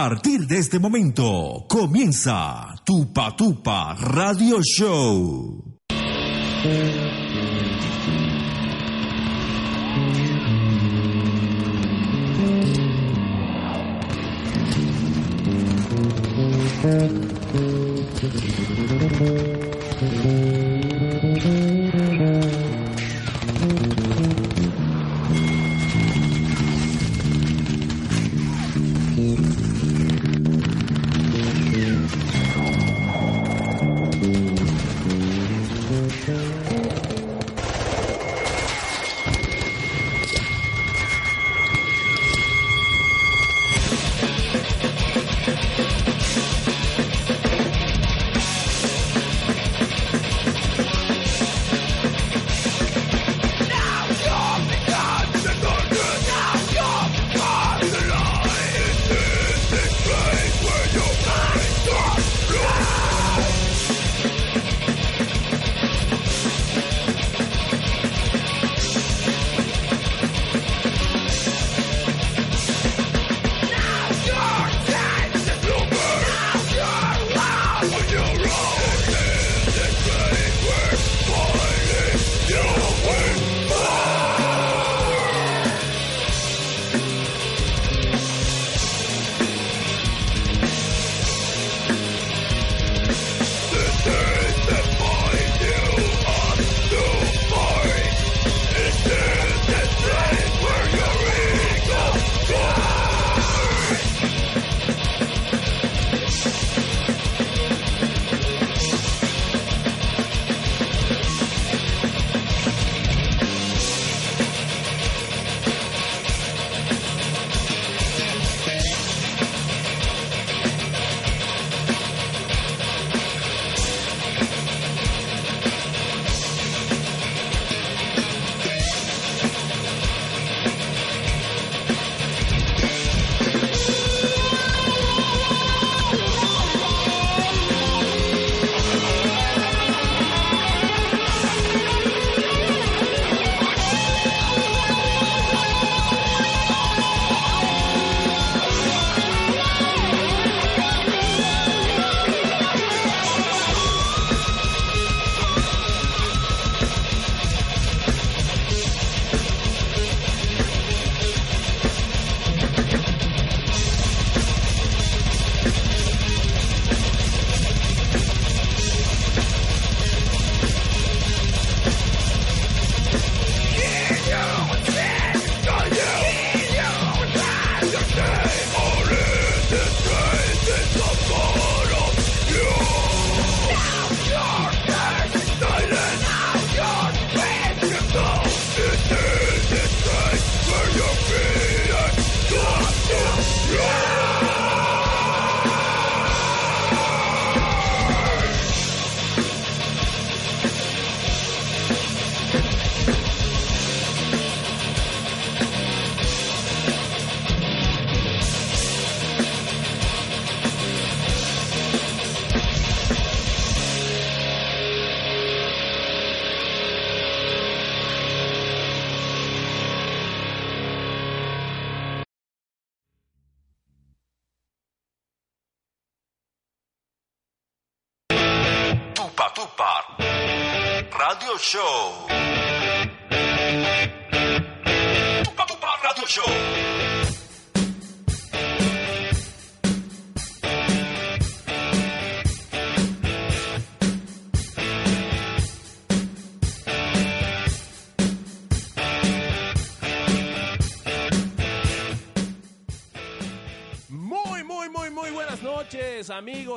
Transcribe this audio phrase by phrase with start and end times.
[0.00, 5.74] partir de este momento comienza Tupa Tupa Radio Show.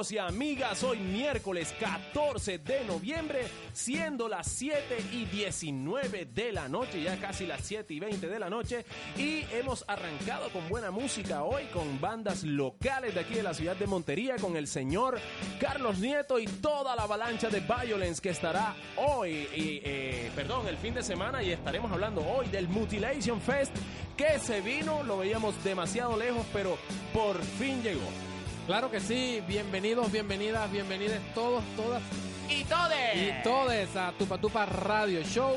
[0.10, 0.84] Y amigas.
[0.84, 7.46] Hoy miércoles 14 de noviembre, siendo las 7 y 19 de la noche, ya casi
[7.46, 8.84] las 7 y 20 de la noche.
[9.15, 13.75] Y hemos arrancado con buena música hoy, con bandas locales de aquí de la ciudad
[13.75, 15.20] de Montería, con el señor
[15.60, 20.96] Carlos Nieto y toda la avalancha de Violence que estará hoy, eh, perdón, el fin
[20.96, 21.43] de semana.
[21.43, 23.75] Y estaremos hablando hoy del Mutilation Fest
[24.17, 26.77] que se vino, lo veíamos demasiado lejos, pero
[27.13, 28.31] por fin llegó.
[28.68, 32.01] Claro que sí, bienvenidos, bienvenidas, bienvenidas todos, todas
[32.50, 33.15] Y todes.
[33.15, 35.56] y todes a Tupa Tupa Radio Show.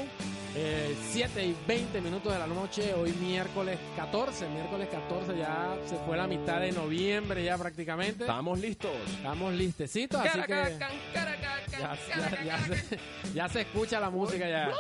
[1.11, 6.17] 7 y 20 minutos de la noche, hoy miércoles 14, miércoles 14 ya se fue
[6.17, 8.23] la mitad de noviembre ya prácticamente.
[8.23, 8.93] Estamos listos.
[9.17, 12.99] Estamos listecitos, así que ya, ya- ya se,
[13.35, 14.71] ya se escucha la música ya.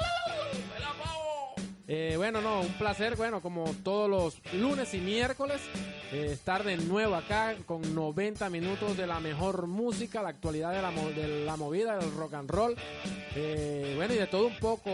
[1.86, 5.60] Eh, bueno, no, un placer, bueno, como todos los lunes y miércoles,
[6.12, 10.80] eh, estar de nuevo acá con 90 minutos de la mejor música, la actualidad de
[10.80, 12.74] la, de la movida, del rock and roll.
[13.36, 14.90] Eh, bueno, y de todo un poco,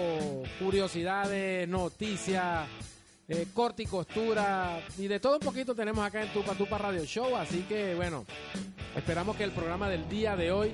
[0.58, 2.66] curiosidades, noticias,
[3.28, 7.04] eh, corte y costura, y de todo un poquito tenemos acá en Tupa Tupa Radio
[7.04, 8.24] Show, así que bueno,
[8.96, 10.72] esperamos que el programa del día de hoy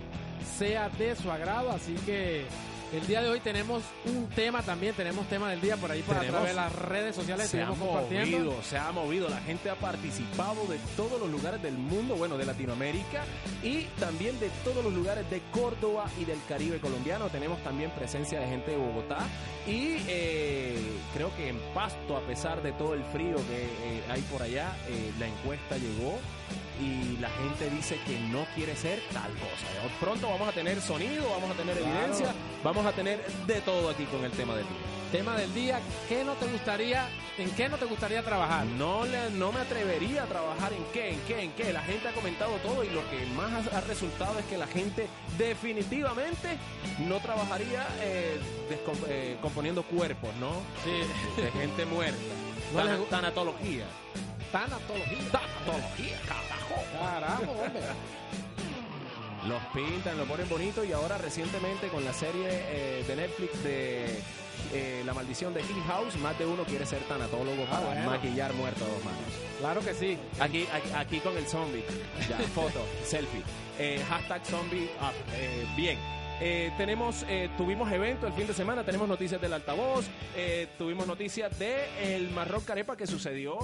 [0.56, 2.46] sea de su agrado, así que
[2.92, 6.16] el día de hoy tenemos un tema también, tenemos tema del día por ahí por
[6.16, 8.38] a Tenemos- través de las redes sociales, Se ha compartiendo.
[8.38, 12.38] movido, se ha movido, la gente ha participado de todos los lugares del mundo, bueno,
[12.38, 13.24] de Latinoamérica
[13.62, 17.28] y también de todos los lugares de Córdoba y del Caribe colombiano.
[17.28, 19.18] Tenemos también presencia de gente de Bogotá
[19.66, 20.78] y eh,
[21.14, 24.72] creo que en Pasto, a pesar de todo el frío que eh, hay por allá,
[24.88, 26.18] eh, la encuesta llegó
[26.80, 29.66] y la gente dice que no quiere ser tal cosa.
[30.00, 31.90] Pronto vamos a tener sonido, vamos a tener Claro.
[31.94, 34.76] evidencia, vamos a tener de todo aquí con el tema del día.
[35.12, 38.66] Tema del día, ¿qué no te gustaría, en qué no te gustaría trabajar?
[38.66, 41.72] No, le, no me atrevería a trabajar en qué, en qué, en qué.
[41.72, 45.06] La gente ha comentado todo y lo que más ha, resultado es que la gente
[45.38, 46.58] definitivamente
[47.06, 48.38] no trabajaría eh,
[49.08, 50.50] eh, componiendo cuerpos, ¿no?
[50.84, 52.18] Sí, De gente muerta.
[52.74, 53.84] No gu- tanatología.
[54.60, 55.18] Tanatología.
[55.32, 56.84] Tanatología, carajo.
[56.98, 57.82] Carajo, hombre.
[59.48, 64.06] Los pintan, lo ponen bonito y ahora recientemente con la serie eh, de Netflix de
[64.72, 68.10] eh, La maldición de Hill House, más de uno quiere ser tanatólogo Ah, para bueno.
[68.10, 69.20] maquillar muerto a dos manos.
[69.60, 70.18] Claro que sí.
[70.40, 71.84] Aquí, aquí, aquí con el zombie.
[72.28, 73.42] Ya, foto, selfie.
[73.78, 75.12] Eh, hashtag zombie up.
[75.34, 75.98] Eh, bien.
[76.40, 81.06] Eh, tenemos, eh, tuvimos evento el fin de semana, tenemos noticias del altavoz, eh, tuvimos
[81.06, 83.56] noticias de el Marroc Carepa que sucedió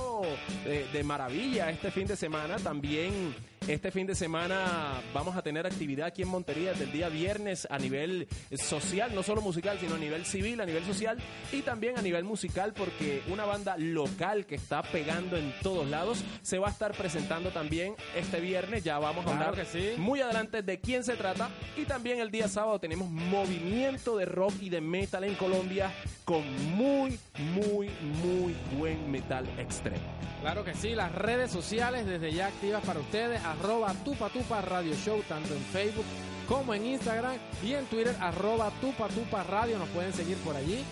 [0.65, 2.57] eh, de maravilla este fin de semana.
[2.57, 3.35] También
[3.69, 7.67] este fin de semana vamos a tener actividad aquí en Montería desde el día viernes
[7.71, 11.19] a nivel social, no solo musical, sino a nivel civil, a nivel social
[11.53, 16.25] y también a nivel musical porque una banda local que está pegando en todos lados
[16.43, 18.85] se va a estar presentando también este viernes.
[18.85, 19.95] Ya vamos a Claro hablar que sí.
[20.01, 21.51] muy adelante de quién se trata.
[21.77, 25.93] Y también el día sábado tenemos movimiento de rock y de metal en Colombia
[26.25, 26.43] con
[26.77, 27.19] muy,
[27.55, 27.91] muy,
[28.23, 30.03] muy buen metal extremo.
[30.41, 35.23] Claro que sí, las redes sociales desde ya activas para ustedes, arroba tupa radio show,
[35.29, 36.05] tanto en Facebook
[36.49, 40.85] como en Instagram y en Twitter, arroba tupa radio, nos pueden seguir por allí.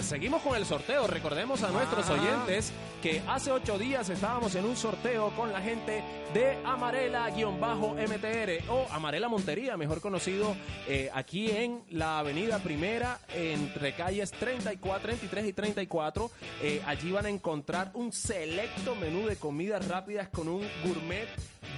[0.00, 1.06] Seguimos con el sorteo.
[1.06, 6.02] Recordemos a nuestros oyentes que hace ocho días estábamos en un sorteo con la gente
[6.34, 14.30] de Amarela-MTR o Amarela Montería, mejor conocido eh, aquí en la Avenida Primera, entre calles
[14.32, 16.30] 34, 33 y 34.
[16.62, 21.28] Eh, allí van a encontrar un selecto menú de comidas rápidas con un gourmet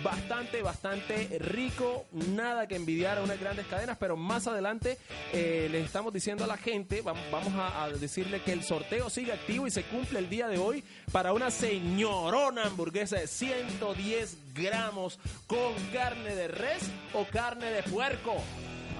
[0.02, 4.99] bastante, bastante rico, nada que envidiar a unas grandes cadenas, pero más adelante
[5.33, 9.11] eh, les estamos diciendo a la gente, vam- vamos a, a decirle que el sorteo
[9.11, 14.37] sigue activo y se cumple el día de hoy para una señorona hamburguesa de 110
[14.54, 18.35] gramos con carne de res o carne de puerco.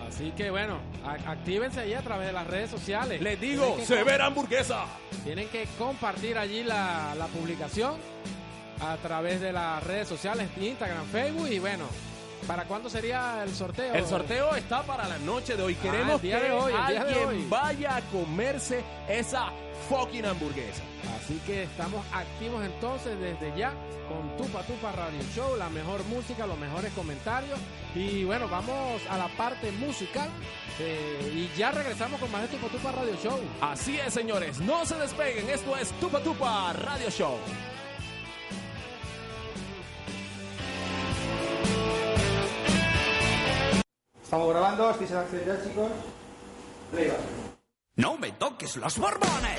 [0.09, 0.81] Así que bueno,
[1.27, 3.21] actívense ahí a través de las redes sociales.
[3.21, 4.85] Les digo, severa hamburguesa.
[5.25, 7.97] Tienen que compartir allí la, la publicación
[8.83, 11.85] a través de las redes sociales, Instagram, Facebook y bueno,
[12.47, 13.95] ¿para cuándo sería el sorteo?
[13.95, 15.77] El sorteo está para la noche de hoy.
[15.79, 17.47] Ah, Queremos el día que de hoy, el día de alguien hoy.
[17.49, 19.51] vaya a comerse esa
[19.89, 20.83] fucking hamburguesa.
[21.23, 23.73] Así que estamos activos entonces desde ya
[24.09, 27.59] con Tupa Tupa Radio Show, la mejor música, los mejores comentarios.
[27.95, 30.29] Y bueno, vamos a la parte musical.
[30.79, 33.39] eh, y ya regresamos con más de Tupa Tupa Radio Show.
[33.61, 35.49] Así es, señores, no se despeguen.
[35.51, 37.37] Esto es Tupa Tupa Radio Show.
[44.31, 45.91] Estamos grabando, estoy en acción ya, chicos.
[46.93, 47.19] Playback.
[47.97, 49.59] No me toques los borbones.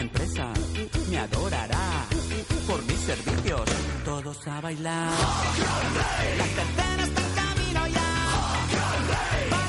[0.00, 0.48] Gran empresa
[1.10, 2.06] me adorará
[2.66, 3.68] por mis servicios.
[4.02, 5.12] Todos a bailar.
[6.38, 9.59] La tercera está en camino ya.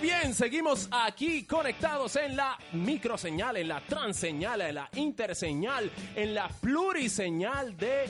[0.00, 0.32] Bien.
[0.32, 7.76] Seguimos aquí conectados en la microseñal, en la transseñal, en la interseñal, en la pluriseñal
[7.76, 8.04] de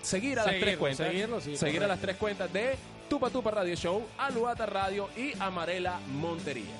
[0.00, 1.06] seguir a las Seguirlo, tres cuentas.
[1.08, 2.76] seguirlo, sí, seguir a las tres cuentas de
[3.10, 6.72] Tupa Tupa Radio Show, Aluata Radio y Amarela Montería.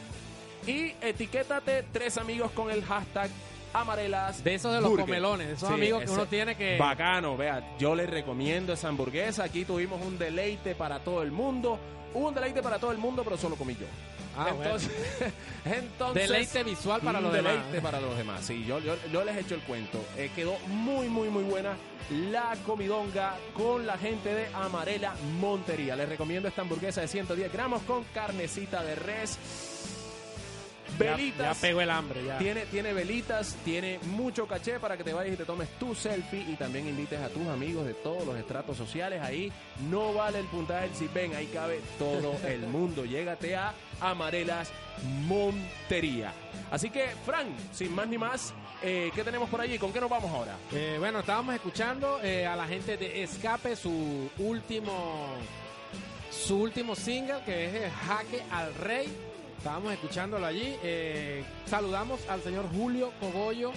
[0.66, 3.28] Y etiquétate tres amigos con el hashtag
[3.72, 4.42] Amarelas.
[4.42, 5.06] De esos de los Burger.
[5.06, 6.76] comelones, de esos Sí, amigos que uno tiene que...
[6.76, 9.44] Bacano, vea, yo les recomiendo esa hamburguesa.
[9.44, 11.78] Aquí tuvimos un deleite para todo el mundo.
[12.14, 13.86] Un deleite para todo el mundo, pero solo comí yo.
[14.36, 14.90] Ah, entonces,
[15.64, 17.82] entonces Deleite visual para los deleite demás.
[17.82, 18.44] para los demás.
[18.44, 19.98] Sí, yo, yo, yo les echo el cuento.
[20.16, 21.76] Eh, quedó muy, muy, muy buena
[22.30, 25.94] la comidonga con la gente de Amarela Montería.
[25.96, 29.38] Les recomiendo esta hamburguesa de 110 gramos con carnecita de res.
[31.00, 31.56] Velitas.
[31.56, 32.38] Ya, pegó el hambre, ya.
[32.38, 36.44] Tiene, tiene velitas, tiene mucho caché para que te vayas y te tomes tu selfie
[36.48, 39.20] y también invites a tus amigos de todos los estratos sociales.
[39.22, 39.52] Ahí
[39.90, 43.04] no vale el puntaje si ven, ahí cabe todo el mundo.
[43.04, 44.70] Llégate a Amarelas
[45.26, 46.32] Montería.
[46.70, 49.78] Así que, Fran, sin más ni más, eh, ¿qué tenemos por allí?
[49.78, 50.56] ¿Con qué nos vamos ahora?
[50.72, 55.26] Eh, bueno, estábamos escuchando eh, a la gente de Escape su último
[56.30, 59.08] su último single que es Jaque al Rey.
[59.60, 60.74] Estábamos escuchándolo allí.
[60.82, 63.72] Eh, saludamos al señor Julio Cogollo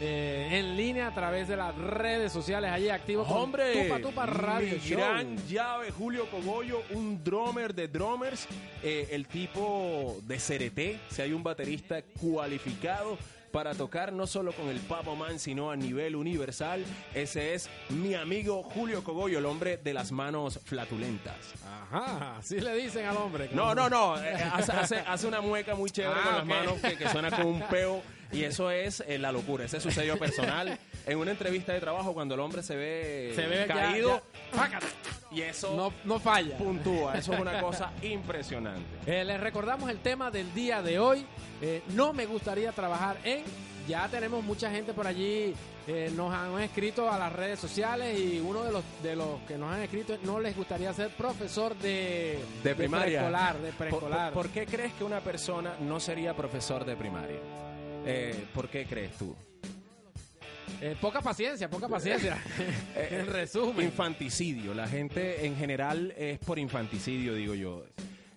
[0.00, 4.24] eh, en línea a través de las redes sociales allí activo con Hombre, Tupa Tupa
[4.24, 4.98] Radio mi Show.
[4.98, 8.48] gran llave Julio Cogollo, un drummer de drummers,
[8.82, 13.18] eh, el tipo de CRT, si hay un baterista cualificado
[13.52, 16.84] para tocar no solo con el Papo Man, sino a nivel universal,
[17.14, 21.36] ese es mi amigo Julio Cogollo, el hombre de las manos flatulentas.
[21.64, 23.50] Ajá, así le dicen al hombre.
[23.52, 26.80] No, no, no, eh, hace, hace- hace una mueca muy chévere Ah, con las manos
[26.80, 29.90] que, que suena como un peo y eso es eh, la locura, ese es su
[29.90, 30.78] sello personal.
[31.06, 34.22] En una entrevista de trabajo cuando el hombre se ve, Se ve ya- caído
[34.54, 34.80] ya-
[35.32, 36.56] y eso No, no falla.
[36.58, 38.82] puntúa, eso es una cosa impresionante.
[39.06, 41.24] Eh, les recordamos el tema del día de hoy.
[41.60, 43.42] Eh, no me gustaría trabajar en.
[43.88, 45.54] Ya tenemos mucha gente por allí.
[45.88, 49.58] eh, nos han escrito a las redes sociales y uno de los de los que
[49.58, 53.18] nos han escrito no les gustaría ser profesor de, De primaria.
[53.18, 54.32] preescolar, de ¿Por, preescolar.
[54.32, 57.40] por- por qué crees que una persona no sería profesor de primaria?
[58.54, 59.34] ¿Por qué crees tú?
[60.80, 62.36] Eh, poca paciencia, poca paciencia.
[63.10, 63.86] En resumen.
[63.86, 64.74] Infanticidio.
[64.74, 67.84] La gente en general es por infanticidio, digo yo.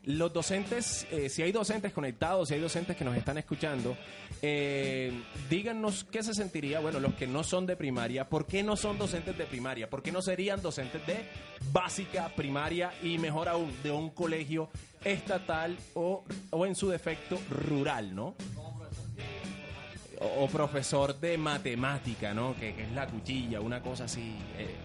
[0.05, 3.97] Los docentes, eh, si hay docentes conectados, si hay docentes que nos están escuchando,
[4.39, 5.11] eh,
[5.49, 8.99] díganos qué se sentiría, bueno, los que no son de primaria, ¿por qué no son
[8.99, 9.89] docentes de primaria?
[9.89, 11.25] ¿Por qué no serían docentes de
[11.71, 14.69] básica, primaria y mejor aún, de un colegio
[15.03, 18.35] estatal o, o en su defecto rural, ¿no?
[20.19, 22.55] O, profesor de matemática, ¿no?
[22.55, 24.35] Que, que es la cuchilla, una cosa así.
[24.57, 24.75] eh.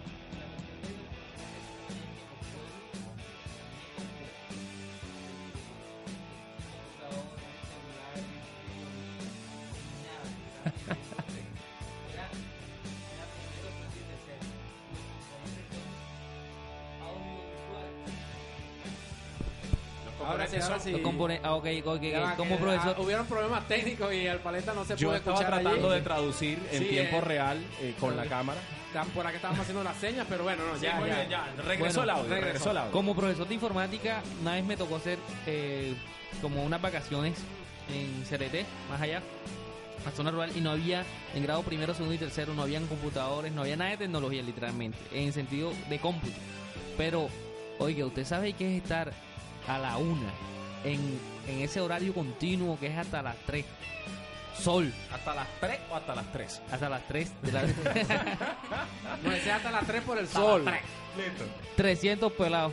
[20.31, 20.93] Ahora sí, ahora sí.
[21.03, 21.83] Compone- ah, ok, Ya.
[22.37, 22.95] Como que, profesor.
[22.97, 25.97] ah, hubieron problemas técnicos y el paleta no se Yo pudo estaba escuchar tratando allí.
[25.99, 28.61] de traducir en Sí, tiempo eh, real eh, con la cámara.
[29.15, 31.47] Por acá estábamos haciendo las señas, pero bueno, no, ya, ya.
[31.65, 32.71] Regresó Bueno, el audio, regresó.
[32.73, 32.93] el audio.
[32.93, 35.95] Como profesor de informática, una vez me tocó hacer eh,
[36.43, 37.35] como unas vacaciones
[37.95, 39.23] en CRT, más allá,
[40.07, 43.53] a zona rural, y no había, en grado primero, segundo y tercero, no habían computadores,
[43.53, 46.35] no había nada de tecnología, literalmente, en sentido de cómputo.
[46.97, 47.29] Pero,
[47.79, 49.13] oiga, ¿usted sabe qué es estar
[49.75, 50.31] a la una
[50.85, 53.65] en, en ese horario continuo que es hasta las 3?
[54.59, 56.63] Sol, ¿Hasta las 3 o hasta las 3?
[56.71, 57.63] hasta las 3 de la...
[59.23, 60.65] No, ese hasta las 3 por el sol.
[60.65, 61.45] Listo.
[61.77, 62.73] 300 pelados.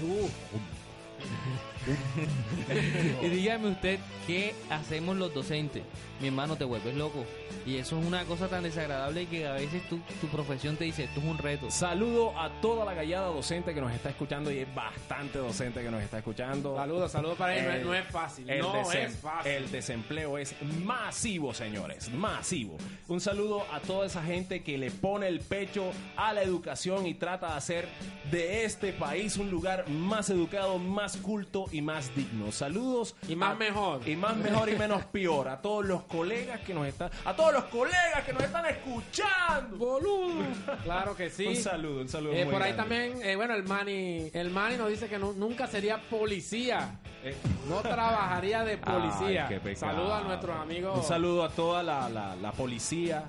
[0.00, 0.28] Uh,
[3.22, 5.82] Y dígame usted, ¿qué hacemos los docentes?
[6.20, 7.24] Mi hermano, te vuelves loco.
[7.66, 11.04] Y eso es una cosa tan desagradable que a veces tu, tu profesión te dice,
[11.04, 11.70] esto es un reto.
[11.70, 15.90] Saludo a toda la gallada docente que nos está escuchando y es bastante docente que
[15.90, 16.76] nos está escuchando.
[16.76, 17.64] Saludos, saludos para él.
[17.64, 18.50] No es- El- no es fácil.
[18.50, 19.52] El, no es fácil.
[19.52, 22.76] el desempleo es masivo, señores, masivo.
[23.08, 27.14] Un saludo a toda esa gente que le pone el pecho a la educación y
[27.14, 27.88] trata de hacer
[28.30, 32.52] de este país un lugar más educado, más culto y más digno.
[32.52, 33.14] Saludos.
[33.28, 34.08] Y más a- mejor.
[34.08, 35.48] Y más mejor y menos peor.
[35.48, 37.10] A todos los colegas que nos están...
[37.24, 39.76] A todos los colegas que nos están escuchando.
[39.76, 40.44] Boludo.
[40.84, 41.46] Claro que sí.
[41.46, 42.32] Un saludo, un saludo.
[42.34, 45.32] Eh, muy por ahí también, eh, bueno, el Manny, el Manny nos dice que nu-
[45.34, 46.98] nunca sería policía.
[47.24, 47.34] Eh,
[47.68, 49.48] No trabajaría de policía.
[49.48, 49.76] Ay.
[49.76, 50.98] Saludos a nuestros amigos.
[50.98, 53.24] Un saludo a toda la, la- la policía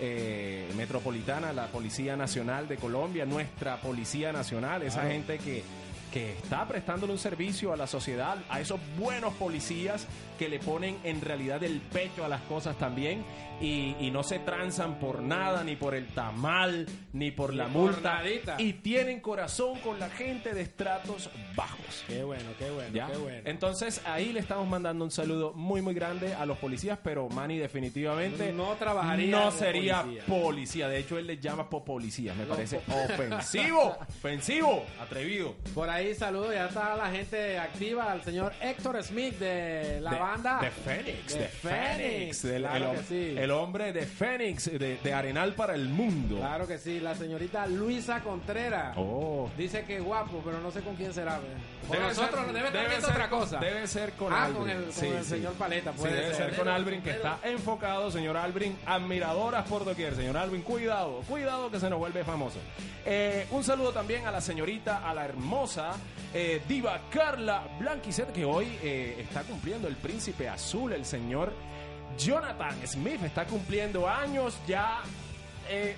[0.00, 5.10] eh, metropolitana, la Policía Nacional de Colombia, nuestra Policía Nacional, esa Claro.
[5.14, 5.62] gente que
[6.12, 10.06] que está prestándole un servicio a la sociedad, a esos buenos policías
[10.38, 13.24] que le ponen en realidad el pecho a las cosas también
[13.60, 17.72] y, y no se tranzan por nada, ni por el tamal, ni por la por
[17.92, 18.14] multa.
[18.16, 18.56] nadita.
[18.58, 22.04] Y tienen corazón con la gente de estratos bajos.
[22.08, 23.06] Qué bueno, qué bueno, ¿Ya?
[23.06, 23.42] qué bueno.
[23.44, 27.58] Entonces ahí le estamos mandando un saludo muy muy grande a los policías, pero Manny
[27.58, 30.24] definitivamente No trabajaría no sería policía.
[30.26, 30.88] policía.
[30.88, 35.54] De hecho él le llama po policía, me No, parece ofensivo, ofensivo, atrevido.
[35.74, 40.18] Por ahí saludo, ya está la gente activa, al señor Héctor Smith de la de,
[40.18, 40.58] banda.
[40.60, 43.34] de Fénix, De de Fénix, Fénix, del- claro el, que sí.
[43.38, 46.36] el hombre de Fénix, de, de Arenal para el mundo.
[46.38, 48.94] Claro que sí, la señorita Luisa Contreras.
[48.96, 49.48] Oh.
[49.56, 51.40] Dice que guapo, pero no sé con quién será.
[51.88, 53.58] Con Debe nosotros ser- debe estar viendo ser otra con- cosa.
[53.58, 54.60] Debe ser con ah, Albrin.
[54.60, 55.30] con el, con Sí, el sí.
[55.30, 56.58] señor Paleta, Sí, puede debe ser, ser.
[56.58, 58.76] con Albrin que está enfocado, señor Albrin.
[58.86, 60.62] Admiradoras por doquier, señor Albrin.
[60.62, 62.58] Cuidado, cuidado que se nos vuelve famoso.
[63.04, 65.91] Eh, un saludo también a la señorita, a la hermosa
[66.34, 71.52] eh, diva Carla Blanquicet, que hoy eh, está cumpliendo el príncipe azul, el señor
[72.18, 73.22] Jonathan Smith.
[73.22, 75.00] Está cumpliendo años ya.
[75.68, 75.94] eh,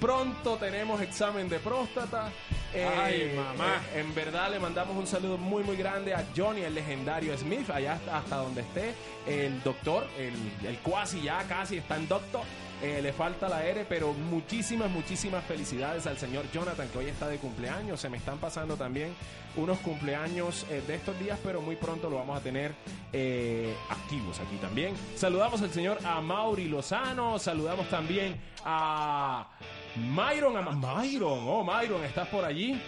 [0.00, 2.30] pronto tenemos examen de próstata.
[2.74, 3.80] Ay, mamá.
[3.94, 7.94] en verdad le mandamos un saludo muy muy grande a Johnny, el legendario Smith, allá
[7.94, 8.94] hasta, hasta donde esté,
[9.26, 10.34] el doctor, el,
[10.66, 12.42] el cuasi ya casi está en doctor.
[12.80, 17.26] Eh, le falta la R, pero muchísimas, muchísimas felicidades al señor Jonathan, que hoy está
[17.26, 18.00] de cumpleaños.
[18.00, 19.14] Se me están pasando también
[19.56, 22.72] unos cumpleaños eh, de estos días, pero muy pronto lo vamos a tener
[23.12, 24.94] eh, activos aquí también.
[25.16, 29.48] Saludamos al señor Amaury Lozano, saludamos también a
[29.96, 32.80] Myron, a Myron, oh Myron, estás por allí.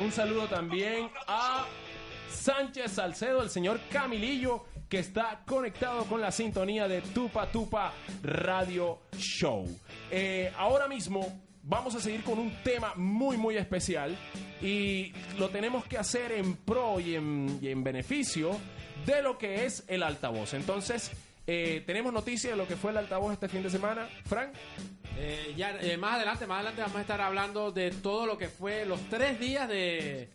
[0.00, 1.66] Un saludo también a
[2.30, 9.00] Sánchez Salcedo, el señor Camilillo, que está conectado con la sintonía de Tupa Tupa Radio
[9.16, 9.66] Show.
[10.10, 14.16] Eh, ahora mismo vamos a seguir con un tema muy, muy especial
[14.62, 18.56] y lo tenemos que hacer en pro y en, en beneficio
[19.04, 20.54] de lo que es el altavoz.
[20.54, 21.12] Entonces,
[21.46, 24.08] eh, tenemos noticia de lo que fue el altavoz este fin de semana.
[24.24, 24.50] Frank.
[25.18, 28.86] Eh, ya, más adelante, más adelante vamos a estar hablando de todo lo que fue
[28.86, 30.28] los tres días de,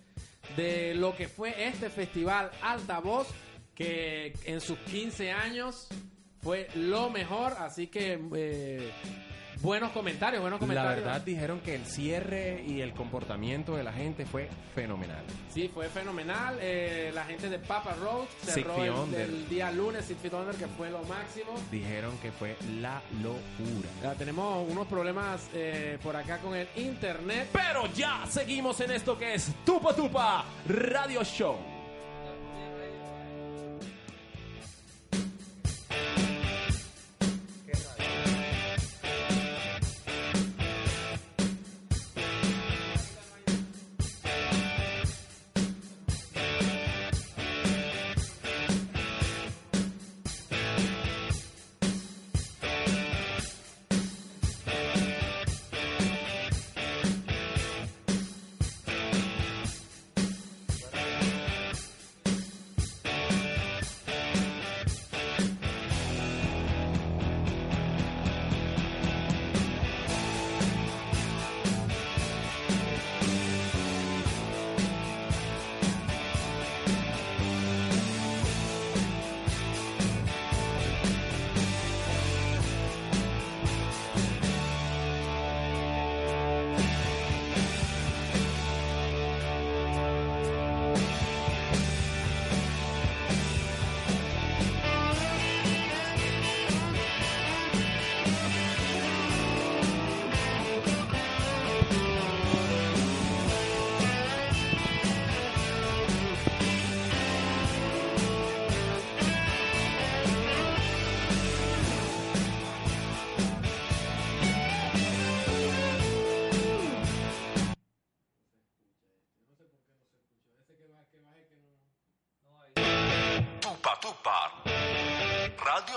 [0.58, 3.28] de lo que fue este festival Altavoz,
[3.76, 5.88] que en sus 15 años
[6.42, 8.92] fue lo mejor, así que eh,
[9.62, 11.06] buenos comentarios, buenos La comentarios.
[11.06, 15.24] verdad dijeron que el cierre y el comportamiento de la gente fue fenomenal.
[15.54, 16.58] Sí, fue fenomenal.
[16.60, 18.76] Eh, la gente de Papa Road cerró
[19.16, 21.54] el día lunes Six Feet Under, que fue lo máximo.
[21.72, 23.90] Dijeron que fue la locura.
[24.02, 27.48] Ya tenemos unos problemas eh, por acá con el internet.
[27.54, 31.73] Pero ya seguimos en esto que es Tupa Tupa Radio Show.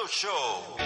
[0.08, 0.85] Show.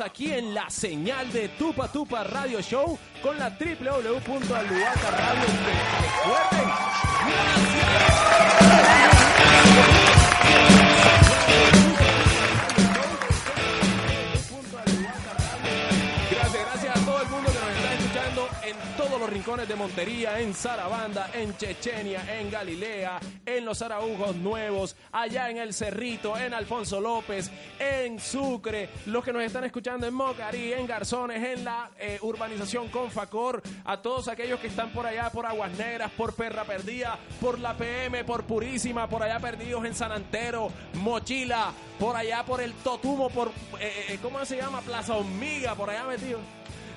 [0.00, 5.46] Aquí en la señal de Tupa Tupa Radio Show con la www.aluata Radio.
[6.02, 6.68] Recuerden,
[8.66, 8.95] Gracias,
[19.46, 25.58] rincones de Montería, en Sarabanda, en Chechenia, en Galilea, en los Araujos Nuevos, allá en
[25.58, 30.84] El Cerrito, en Alfonso López, en Sucre, los que nos están escuchando en Mocarí, en
[30.84, 35.70] Garzones, en la eh, urbanización Confacor, a todos aquellos que están por allá, por Aguas
[35.78, 40.72] Negras, por Perra Perdida, por la PM, por Purísima, por allá perdidos en San Antero,
[40.94, 44.80] Mochila, por allá por el Totumo, por, eh, eh, ¿cómo se llama?
[44.80, 46.40] Plaza Hormiga, por allá metido.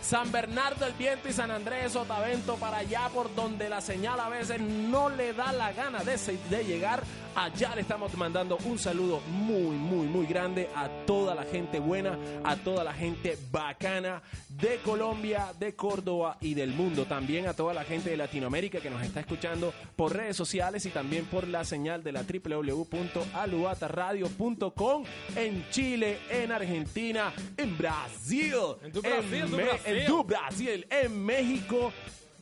[0.02, 4.30] San Bernardo el Viento y San Andrés Sotavento para allá por donde la señal a
[4.30, 6.18] veces no le da la gana de,
[6.64, 7.04] llegar.
[7.36, 12.18] Allá le estamos mandando un saludo muy, muy, muy grande a toda la gente buena,
[12.44, 17.06] a toda la gente bacana de Colombia, de Córdoba y del mundo.
[17.06, 20.90] También a toda la gente de Latinoamérica que nos está escuchando por redes sociales y
[20.90, 25.04] también por la señal de la www.aluataradio.com
[25.36, 29.89] en Chile, en Argentina, en Brasil, En tu Brasil, tu Brasil.
[29.98, 31.92] En tu Brasil, en México.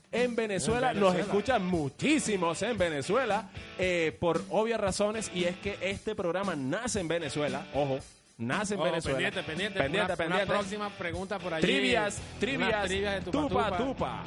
[0.10, 5.78] En Venezuela, En nos escuchan muchísimos en Venezuela eh, por obvias razones y es que
[5.82, 8.00] este programa nace en Venezuela, ojo,
[8.38, 9.18] nace en Oh, Venezuela.
[9.18, 9.80] pendiente, pendiente.
[9.80, 10.46] pendiente, una, pendiente.
[10.46, 11.62] una próxima pregunta por allí.
[11.68, 13.78] Trivias, trivias, trivias de tupa, tupa, tupa.
[13.78, 14.24] tupa.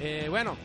[0.00, 0.56] Eh, bueno,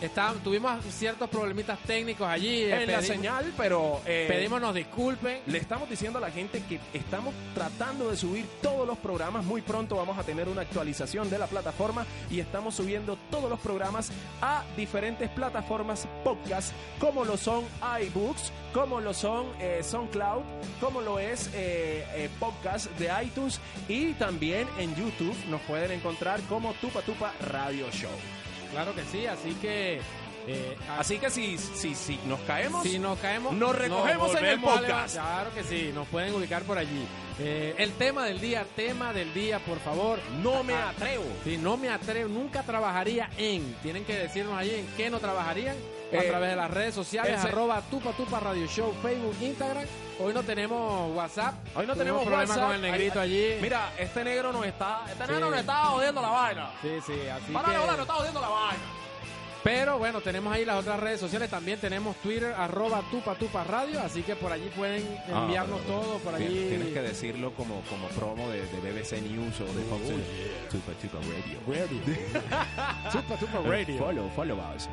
[0.00, 2.62] está- tuvimos ciertos problemitas técnicos allí.
[2.62, 5.40] eh, En la pedimos- señal, pero eh, Pedimos nos disculpen.
[5.46, 9.44] Le estamos diciendo a la gente que estamos tratando de subir todos los programas.
[9.44, 13.58] Muy pronto vamos a tener una actualización de la plataforma y estamos subiendo todos los
[13.60, 17.64] programas a diferentes plataformas podcast, como lo son
[18.02, 20.42] iBooks, como lo son eh, SoundCloud,
[20.80, 26.72] como lo es eh, podcast de iTunes y también en YouTube nos pueden encontrar como
[26.74, 28.10] Tupa Tupa Radio Show.
[28.72, 30.00] Claro que sí, así que.
[30.46, 34.60] eh, Así que si, si, si nos caemos, Si nos caemos, Nos recogemos en el
[34.60, 35.14] podcast.
[35.14, 37.06] Claro que sí, nos pueden ubicar por allí.
[37.40, 40.18] Eh, el tema del día, tema del día, por favor.
[40.42, 41.24] no me atrevo.
[41.44, 43.74] Si no me atrevo, nunca trabajaría en.
[43.82, 45.76] Tienen que decirnos allí en qué no trabajarían.
[46.10, 49.84] a Eh, través de las redes sociales, ese- arroba tupa tupa radio show, Facebook, Instagram.
[50.20, 51.54] Hoy no tenemos WhatsApp.
[51.76, 52.66] Hoy no tenemos problema WhatsApp.
[52.66, 53.62] con el negrito Ay, allí.
[53.62, 55.04] Mira, este negro nos está.
[55.08, 55.30] Este Sí.
[55.32, 56.70] negro nos está jodiendo la vaina.
[56.82, 58.82] Sí, sí, así Para que- hola, nos está jodiendo la vaina.
[59.62, 61.50] Pero bueno, tenemos ahí las otras redes sociales.
[61.50, 64.00] También tenemos Twitter, arroba tupa tupa radio.
[64.00, 66.18] Así que por allí pueden enviarnos todo.
[66.18, 66.66] Por allí.
[66.68, 70.22] Tienes que decirlo como, como promo de, de BBC News o de Fox News.
[70.70, 71.58] Tupa Tupa Radio.
[73.12, 73.98] tupa tupa radio.
[73.98, 74.88] Follow, follow us.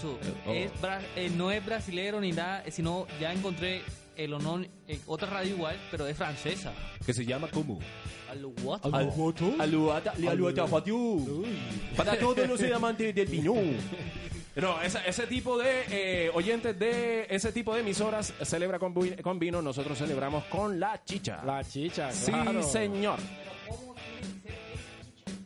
[0.00, 0.52] Su- oh.
[0.52, 3.82] es bra- eh, no es brasilero ni nada, eh, sino ya encontré
[4.16, 6.72] el honor, eh, otra radio igual, pero es francesa.
[7.04, 7.78] Que se llama como.
[8.30, 11.44] Aluata, le aluata fatiú.
[11.96, 13.54] Para todos los amantes del vino.
[14.56, 19.38] No, ese, ese tipo de eh, oyentes de ese tipo de emisoras celebra con, con
[19.38, 21.42] vino, nosotros celebramos con la chicha.
[21.44, 22.62] La chicha, Sí, claro.
[22.62, 23.18] señor.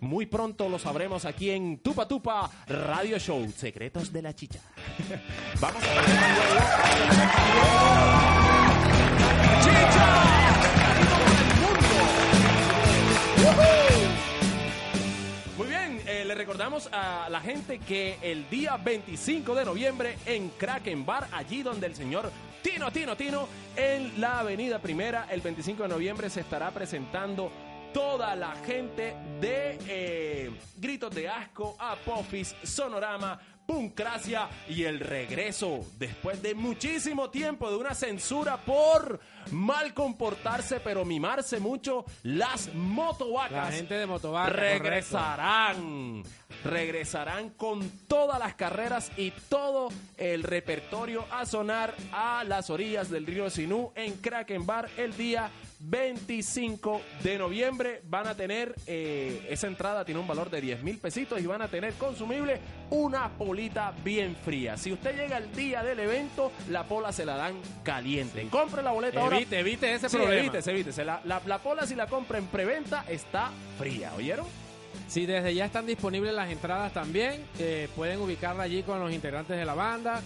[0.01, 4.61] Muy pronto lo sabremos aquí en Tupa Tupa Radio Show, Secretos de la Chicha.
[5.61, 5.95] Vamos a
[8.43, 8.48] ver.
[16.49, 21.87] Recordamos a la gente que el día 25 de noviembre en Kraken Bar, allí donde
[21.87, 22.31] el señor
[22.63, 27.53] Tino, Tino, Tino, en la Avenida Primera, el 25 de noviembre se estará presentando
[27.93, 33.39] toda la gente de eh, Gritos de Asco, Apophis, Sonorama,
[33.73, 41.05] Puncracia y el regreso después de muchísimo tiempo de una censura por mal comportarse pero
[41.05, 44.49] mimarse mucho las motovacas La gente de Motovaca.
[44.49, 46.23] regresarán.
[46.65, 53.27] Regresarán con todas las carreras y todo el repertorio a sonar a las orillas del
[53.27, 55.51] río Sinú en Kraken Bar el día
[55.81, 58.03] 25 de noviembre.
[58.09, 61.63] Van a tener, eh, esa entrada tiene un valor de 10 mil pesitos y van
[61.63, 62.61] a tener consumible
[62.91, 64.77] una polita bien fría.
[64.77, 68.47] Si usted llega el día del evento, la pola se la dan caliente.
[68.51, 69.37] Compre la boleta ahora.
[69.37, 70.41] Evite, evite ese Sí, problema.
[70.41, 71.05] evítese, evítese.
[71.05, 74.47] La, la, la pola si la compra en preventa está fría, ¿oyeron?
[75.07, 79.57] Si desde ya están disponibles las entradas también, eh, pueden ubicarla allí con los integrantes
[79.57, 80.21] de la banda.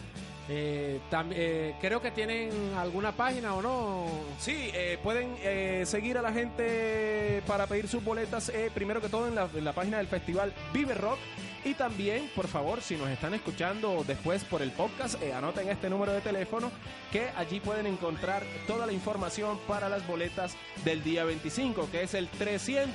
[0.48, 4.06] Eh, tam- eh, creo que tienen alguna página o no.
[4.40, 9.08] Sí, eh, pueden eh, seguir a la gente para pedir sus boletas, eh, primero que
[9.08, 11.18] todo en la, en la página del festival Vive Rock.
[11.64, 16.12] Y también, por favor, si nos están escuchando después por el podcast, anoten este número
[16.12, 16.72] de teléfono
[17.12, 22.14] que allí pueden encontrar toda la información para las boletas del día 25, que es
[22.14, 22.90] el 300.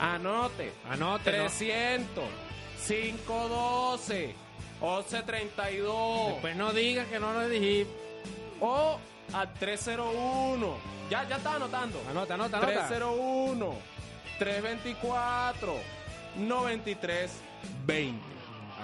[0.00, 0.72] Anote.
[0.90, 1.44] Anote, ¿no?
[1.44, 2.24] 300
[2.88, 4.34] 512
[4.82, 7.86] 1132 Después no digas que no lo dije.
[8.60, 8.98] o
[9.32, 10.74] al 301.
[11.08, 12.00] Ya, ya está anotando.
[12.10, 12.86] Anota, anota, anota.
[12.88, 13.74] 301
[14.38, 15.74] 324
[16.36, 18.31] 9320.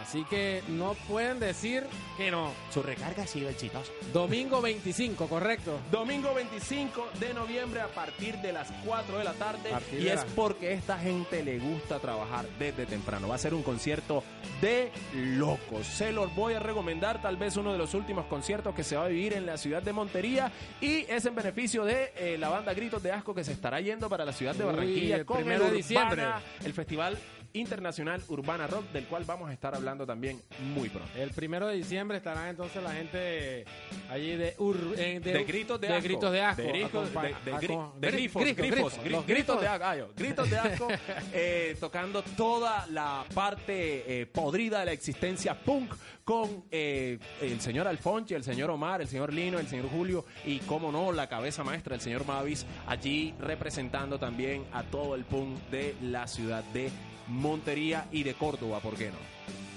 [0.03, 1.84] Así que no pueden decir
[2.16, 2.53] que no.
[2.72, 3.90] Su recarga ha sido exitosa.
[4.12, 5.78] Domingo 25, correcto.
[5.90, 9.70] Domingo 25 de noviembre a partir de las 4 de la tarde.
[9.70, 13.28] Partir Y es la- porque a esta gente le gusta trabajar desde temprano.
[13.28, 14.22] Va a ser un concierto
[14.61, 15.86] de locos.
[15.86, 17.20] Se los voy a recomendar.
[17.20, 19.82] Tal vez uno de los últimos conciertos que se va a vivir en la ciudad
[19.82, 20.51] de Montería.
[20.80, 24.09] Y es en beneficio de eh, la banda Gritos de Asco que se estará yendo
[24.09, 26.24] para la ciudad de Uy, Barranquilla el con el de diciembre.
[26.64, 27.18] El festival
[27.53, 30.40] internacional Urbana Rock, del cual vamos a estar hablando también
[30.74, 31.09] muy pronto.
[31.16, 33.64] El primero de diciembre estarán entonces la gente
[34.11, 36.03] allí de, Ur- eh, De gritos de, asco.
[36.03, 36.62] gritos de asco.
[36.62, 37.53] De, gritos- de- de
[38.01, 39.84] de grifos, grifos, gritos de asco.
[39.84, 40.88] ay, gritos de asco,
[41.32, 45.94] eh, tocando toda la parte eh, podrida de la existencia punk
[46.24, 50.59] con eh, el señor Alfonso, el señor Omar, el señor Lino, el señor Julio y,
[50.61, 55.59] como no, la cabeza maestra, el señor Mavis, allí representando también a todo el punk
[55.70, 56.90] de la ciudad de
[57.29, 59.16] Montería y de Córdoba, ¿por qué no?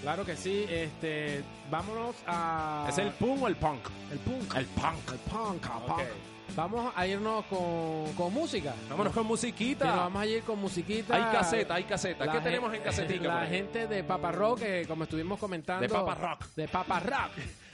[0.02, 0.66] Claro que sí.
[0.68, 2.88] Este, vámonos a.
[2.90, 3.88] ¿Es el punk o el punk?
[4.12, 4.56] el punk.
[4.56, 5.12] El punk.
[5.12, 5.64] El punk.
[5.64, 6.02] el punk.
[6.56, 8.74] Vamos a irnos con, con música.
[8.90, 9.86] Vámonos con Sí, musiquita.
[9.86, 11.16] nos vamos a ir con musiquita.
[11.16, 12.26] Hay caseta, hay caseta.
[12.26, 13.28] La ¿Qué tenemos en casetica?
[13.42, 15.82] La gente de Papa Rock, que como estuvimos comentando.
[15.82, 16.46] De Papa Rock.
[16.56, 17.32] De Papa Rock.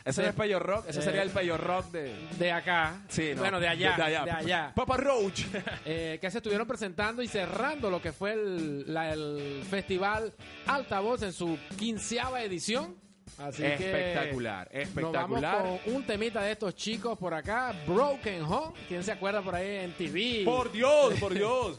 [0.08, 2.16] Ese no es Payo Rock, ese Eh, sería el Payo Rock de...
[2.40, 3.02] De acá.
[3.10, 3.42] Sí, no.
[3.42, 3.96] Bueno, de allá.
[3.98, 4.24] De, allá.
[4.26, 4.72] De allá.
[4.76, 5.42] Papa Roach.
[5.86, 10.34] Eh, que se estuvieron presentando y cerrando lo que fue el, la- el festival
[10.66, 12.96] Altavoz en su quinceava edición.
[13.38, 15.42] Así espectacular, que espectacular.
[15.42, 18.74] nos vamos con un temita de estos chicos por acá, Broken Home.
[18.88, 20.42] ¿Quién se acuerda por ahí en TV?
[20.46, 21.78] Por Dios, por Dios.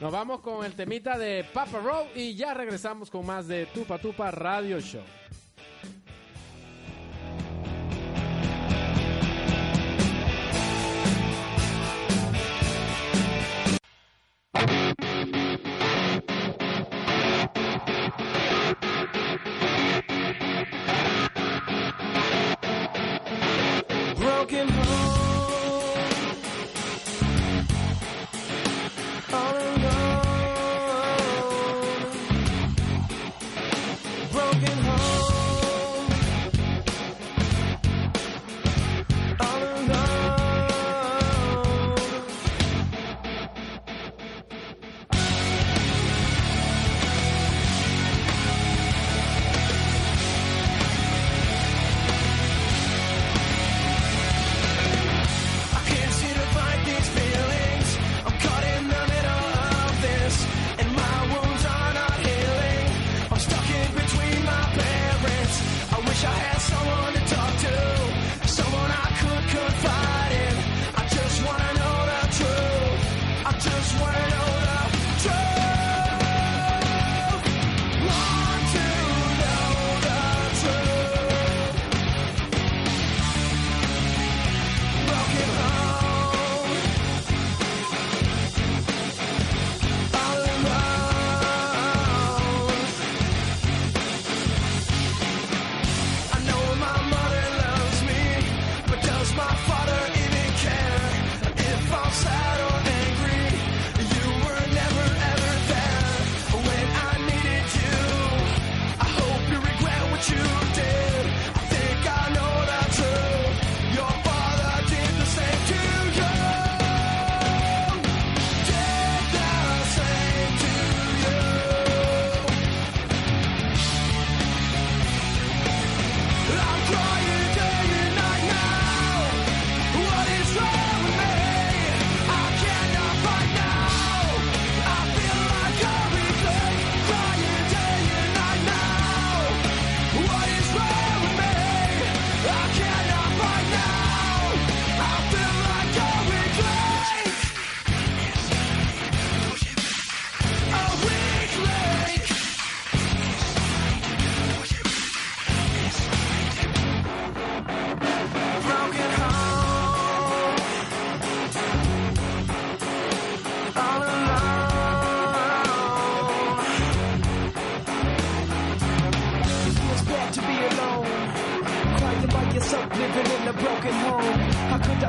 [0.00, 3.98] Nos vamos con el temita de Papa Row y ya regresamos con más de Tupa
[3.98, 5.02] Tupa Radio Show.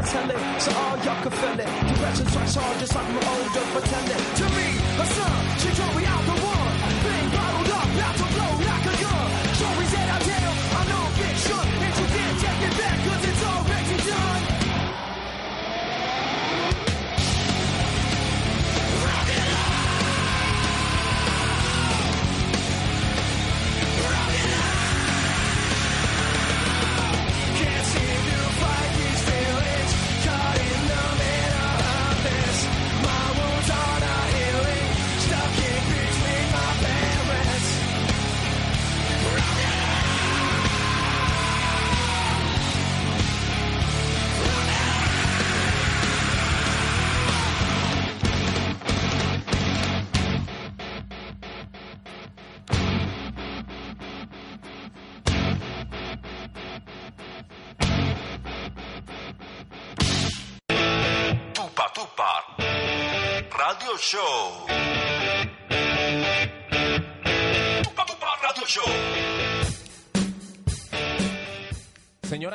[0.01, 0.25] I tell
[0.59, 1.69] so all y'all can feel it?
[1.93, 4.23] Depression strikes hard just like my older pretending.
[4.39, 6.10] To me, a son, she drove me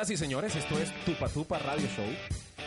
[0.07, 2.05] Señoras y señores, esto es Tupa Tupa Radio Show.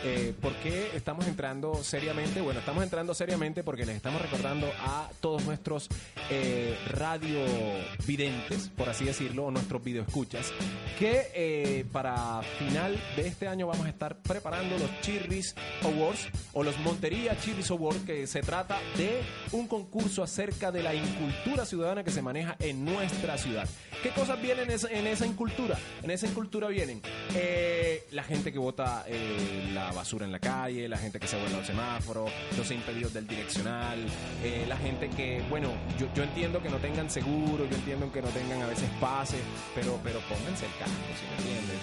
[0.03, 2.41] Eh, ¿Por qué estamos entrando seriamente?
[2.41, 5.89] Bueno, estamos entrando seriamente porque les estamos recordando a todos nuestros
[6.31, 10.51] eh, radiovidentes, por así decirlo, o nuestros videoescuchas,
[10.97, 16.63] que eh, para final de este año vamos a estar preparando los Chirris Awards o
[16.63, 19.21] los Montería Chirris Awards, que se trata de
[19.51, 23.67] un concurso acerca de la incultura ciudadana que se maneja en nuestra ciudad.
[24.01, 25.77] ¿Qué cosas vienen en esa, en esa incultura?
[26.01, 27.01] En esa incultura vienen
[27.35, 31.57] eh, la gente que vota eh, basura en la calle, la gente que se vuelve
[31.57, 32.25] al semáforo,
[32.57, 33.99] los impedidos del direccional,
[34.43, 35.69] eh, la gente que, bueno,
[35.99, 39.37] yo, yo entiendo que no tengan seguro, yo entiendo que no tengan a veces pase,
[39.75, 41.77] pero, pero pónganse el casco, si me entiendes.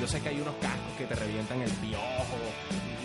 [0.00, 2.38] Yo sé que hay unos cascos que te revientan el piojo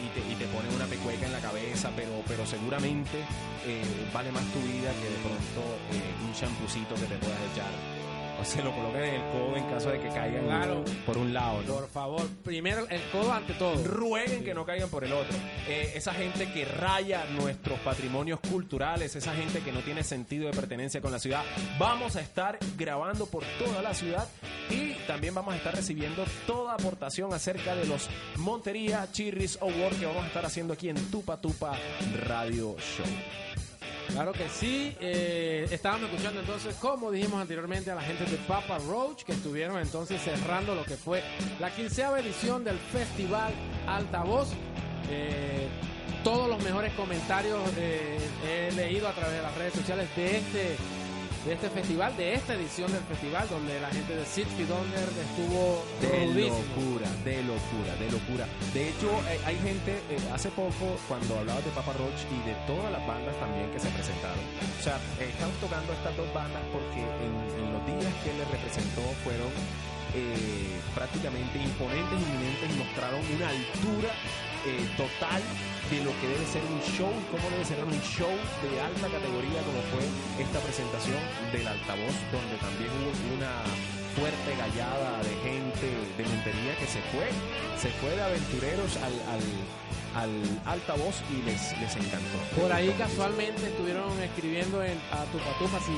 [0.04, 3.20] y te, y te ponen una pecueca en la cabeza, pero, pero seguramente
[3.66, 3.84] eh,
[4.14, 8.03] vale más tu vida que de pronto eh, un champucito que te puedas echar.
[8.44, 10.84] O se lo coloquen en el codo en caso de que caigan Claro.
[11.06, 11.62] por un lado.
[11.66, 11.74] ¿no?
[11.76, 13.82] Por favor, primero el codo ante todo.
[13.84, 15.36] rueguen que no caigan por el otro.
[15.68, 20.52] Eh, esa gente que raya nuestros patrimonios culturales, esa gente que no tiene sentido de
[20.54, 21.44] pertenencia con la ciudad.
[21.80, 24.28] Vamos a estar grabando por toda la ciudad
[24.70, 30.06] y también vamos a estar recibiendo toda aportación acerca de los Montería Chirris Award que
[30.06, 31.74] vamos a estar haciendo aquí en Tupa Tupa
[32.26, 33.06] Radio Show.
[34.14, 34.96] Claro que sí.
[35.00, 39.80] Eh, estábamos escuchando entonces, como dijimos anteriormente, a la gente de Papa Roach, que estuvieron
[39.80, 41.24] entonces cerrando lo que fue
[41.60, 43.52] la quinceava edición del Festival
[43.88, 44.50] Altavoz.
[45.10, 45.68] Eh,
[46.24, 50.78] todos los mejores comentarios eh, he leído a través de las redes sociales de este
[51.46, 55.84] de este festival, de esta edición del festival, donde la gente de Sixty Donner estuvo
[56.00, 56.56] De rudísimo.
[56.56, 58.46] locura, de locura, de locura.
[58.74, 62.56] De hecho, eh, hay gente, eh, hace poco, cuando hablabas de Papa Roach y de
[62.66, 66.64] todas las bandas también que se presentaron, o sea, eh, estamos tocando estas dos bandas
[66.72, 69.52] porque en, en los días que les representó fueron
[70.16, 74.12] eh, prácticamente imponentes, inminentes y mostraron una altura
[74.96, 75.42] total
[75.94, 78.34] de lo que debe ser un show cómo debe ser un show
[78.64, 80.02] de alta categoría como fue
[80.42, 81.22] esta presentación
[81.52, 83.62] del altavoz donde también hubo una
[84.16, 85.88] fuerte gallada de gente
[86.18, 87.28] de Montería que se fue,
[87.82, 89.44] se fue de aventureros al, al,
[90.22, 92.38] al altavoz y les, les encantó.
[92.60, 95.94] Por ahí casualmente estuvieron escribiendo en, a Tupatupa si,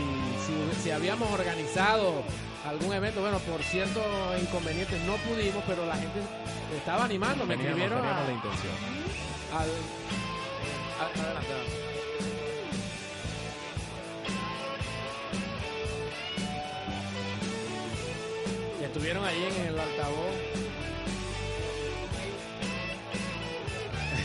[0.45, 2.23] si, si habíamos organizado
[2.67, 3.21] algún evento.
[3.21, 4.03] Bueno, por ciertos
[4.41, 6.19] inconvenientes no pudimos, pero la gente
[6.75, 7.45] estaba animando.
[7.45, 8.73] Me escribieron a- la intención.
[9.53, 9.69] al...
[11.05, 11.84] adelante, adelante.
[18.95, 20.35] Estuvieron ahí en el altavoz.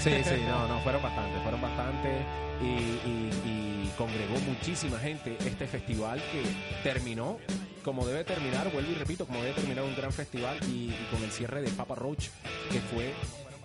[0.00, 2.22] Sí, sí, no, no, fueron bastantes, fueron bastantes
[2.62, 6.44] y congregó muchísima gente este festival que
[6.88, 7.38] terminó
[7.84, 11.20] como debe terminar, vuelvo y repito, como debe terminar un gran festival y, y con
[11.24, 12.28] el cierre de Papa Roach
[12.70, 13.12] que fue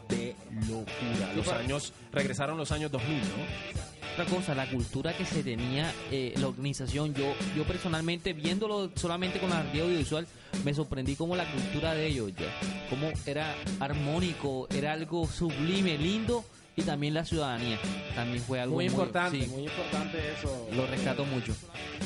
[0.10, 0.36] de
[0.68, 1.34] locura.
[1.36, 3.86] Los años, regresaron los años 2000, ¿no?
[4.14, 9.40] Otra cosa, la cultura que se tenía, eh, la organización, yo yo personalmente, viéndolo solamente
[9.40, 10.26] con la realidad audiovisual,
[10.64, 12.48] me sorprendí como la cultura de ellos, ya,
[12.90, 16.46] como era armónico, era algo sublime, lindo,
[16.78, 17.78] y también la ciudadanía,
[18.16, 20.68] también fue algo Muy importante, sí, muy importante eso.
[20.74, 21.54] lo rescato mucho.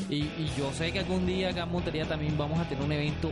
[0.09, 2.91] Y, y yo sé que algún día acá en Montería también vamos a tener un
[2.91, 3.29] evento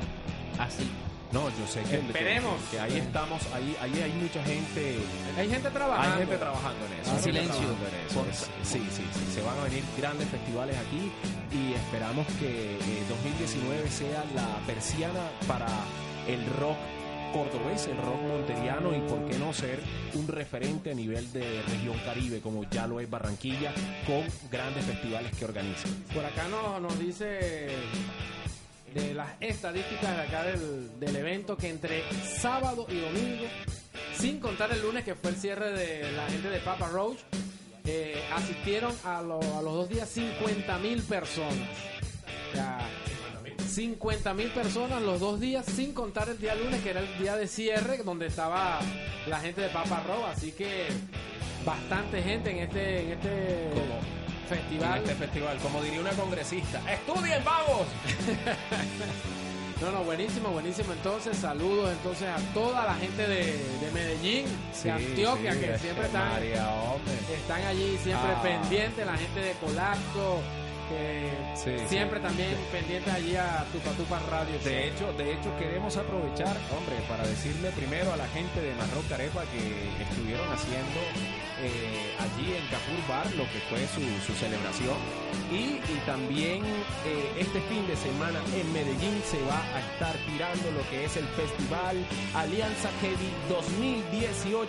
[0.59, 0.87] así.
[1.31, 2.55] No, yo sé que, Esperemos.
[2.71, 4.97] que, que ahí estamos, ahí, ahí hay mucha gente
[5.37, 6.13] Hay gente trabajando.
[6.13, 7.11] Hay gente trabajando en eso.
[7.11, 7.67] En hay gente silencio.
[7.67, 8.47] trabajando en eso.
[8.63, 9.33] Sí, sí, sí.
[9.33, 11.11] Se van a venir grandes festivales aquí
[11.51, 15.67] y esperamos que eh, 2019 sea la persiana para
[16.27, 16.77] el rock
[17.33, 19.79] cordobés, el rock monteriano y por qué no ser
[20.13, 23.73] un referente a nivel de región caribe como ya lo es Barranquilla
[24.05, 25.87] con grandes festivales que organiza.
[26.13, 27.67] Por acá nos, nos dice
[28.93, 32.03] de las estadísticas de acá del, del evento que entre
[32.39, 33.45] sábado y domingo,
[34.17, 37.19] sin contar el lunes que fue el cierre de la gente de Papa Roach,
[37.85, 41.53] eh, asistieron a, lo- a los dos días 50 mil personas.
[42.51, 42.79] O sea,
[43.69, 47.35] 50 mil personas los dos días, sin contar el día lunes, que era el día
[47.35, 48.79] de cierre, donde estaba
[49.27, 50.35] la gente de Papa Roach.
[50.35, 50.87] Así que
[51.65, 53.69] bastante gente en este, en este
[54.47, 54.97] festival.
[54.97, 57.87] En este festival, como diría una congresista, ¡estudien, vagos!
[59.79, 60.91] No, no, buenísimo, buenísimo.
[60.91, 63.43] Entonces, saludos entonces a toda la gente de,
[63.79, 64.45] de Medellín,
[64.83, 66.67] de Antioquia, sí, que siempre están, María,
[67.39, 68.41] están allí, siempre Ah.
[68.41, 70.39] pendientes, la gente de Colapso,
[70.89, 72.25] que Sí, siempre sí.
[72.25, 74.57] también pendientes allí a Tupa Tupa Radio.
[74.63, 79.07] De hecho, de hecho queremos aprovechar, hombre, para decirle primero a la gente de Marroc
[79.09, 80.99] Carepa que estuvieron haciendo
[81.59, 84.95] eh, allí en Capur Bar lo que fue su, su celebración
[85.51, 86.63] y, y también
[87.05, 91.17] eh, este fin de semana en Medellín se va a estar tirando lo que es
[91.17, 91.97] el festival
[92.35, 94.67] Alianza Heavy 2018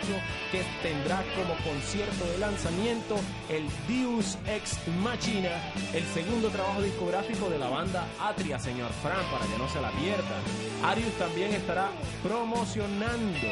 [0.51, 3.17] que tendrá como concierto de lanzamiento
[3.51, 5.51] el Deus Ex Machina,
[5.93, 9.91] el segundo trabajo discográfico de la banda Atria, señor Fran, para que no se la
[9.91, 10.43] pierdan.
[10.85, 11.91] Arius también estará
[12.23, 13.49] promocionando.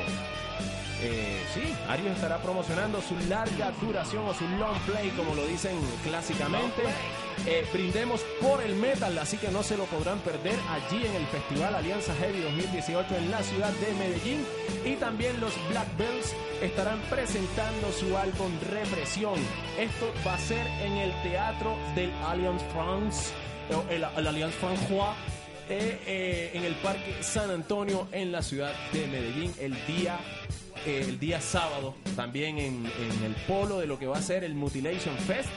[1.03, 5.77] Eh, sí, Arius estará promocionando su larga duración o su long play, como lo dicen
[6.05, 6.83] clásicamente.
[7.47, 11.27] Eh, brindemos por el metal, así que no se lo podrán perder allí en el
[11.27, 14.45] Festival Alianza Heavy 2018 en la ciudad de Medellín.
[14.85, 19.35] Y también los Black Bells estarán presentando su álbum Represión.
[19.79, 23.33] Esto va a ser en el Teatro del Alliance France,
[23.91, 25.15] el, el Alliance François.
[25.69, 30.17] eh, eh, en el Parque San Antonio en la ciudad de Medellín el día
[30.87, 34.45] eh, el día sábado también en, en el polo de lo que va a ser
[34.45, 35.49] el Mutilation Fest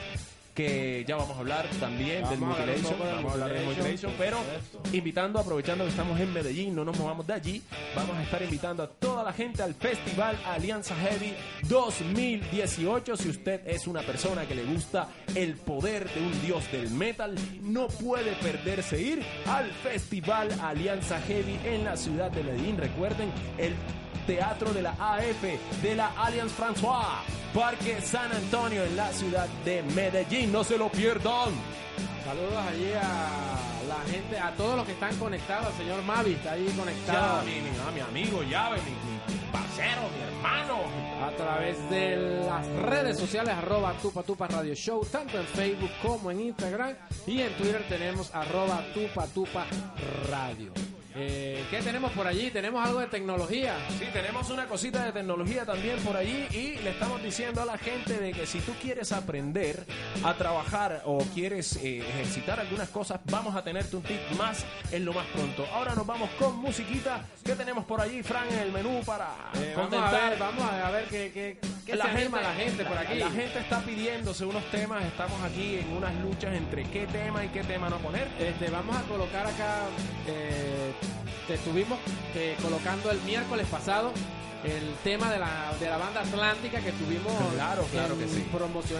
[0.54, 4.38] que ya vamos a hablar también del Vamos Mutilation, vamos a hablar del Mutilation, pero
[4.92, 7.62] invitando, aprovechando que estamos en Medellín, no nos movamos de allí,
[7.94, 11.34] vamos a estar invitando a toda la gente al Festival Alianza Heavy
[11.68, 13.16] 2018.
[13.16, 17.36] Si usted es una persona que le gusta el poder de un dios del metal,
[17.62, 22.76] no puede perderse ir al Festival Alianza Heavy en la ciudad de Medellín.
[22.76, 23.74] Recuerden, el
[24.26, 25.42] Teatro de la AF
[25.82, 27.22] de la Alliance François,
[27.54, 30.52] Parque San Antonio en la ciudad de Medellín.
[30.52, 31.50] No se lo pierdan.
[32.24, 36.66] Saludos allí a la gente, a todos los que están conectados, señor Mavi está ahí
[36.68, 40.76] Ya, conectado mi, mi- ah, mi amigo, llave, mi, mi parcero, mi hermano.
[41.26, 46.30] a través de las redes sociales arroba Tupa Tupa Radio Show, tanto en Facebook como
[46.30, 46.94] en Instagram
[47.26, 49.66] y en Twitter tenemos arroba Tupa Tupa
[50.30, 50.72] Radio.
[51.14, 52.50] Eh, ¿Qué tenemos por allí?
[52.50, 53.74] Tenemos algo de tecnología.
[53.98, 57.78] Sí, tenemos una cosita de tecnología también por allí y le estamos diciendo a la
[57.78, 59.84] gente de que si tú quieres aprender
[60.22, 65.04] a trabajar o quieres eh, ejercitar algunas cosas, vamos a tenerte un tip más en
[65.04, 65.66] lo más pronto.
[65.72, 67.24] Ahora nos vamos con musiquita.
[67.44, 70.30] ¿Qué tenemos por allí, Fran, en el menú para Eh, vamos a contentar?
[70.30, 73.18] ver, vamos a ver qué, qué, qué se anima la gente por aquí.
[73.18, 75.04] La, gente está pidiéndose unos temas.
[75.04, 78.28] Estamos aquí en unas luchas entre qué tema y qué tema no poner.
[78.38, 79.86] Este, vamos a colocar acá,
[80.26, 80.92] eh,
[81.46, 81.98] te estuvimos
[82.34, 84.12] eh, colocando el miércoles pasado
[84.62, 88.44] el tema de la, de la banda Atlántica que tuvimos Claro, claro que sí.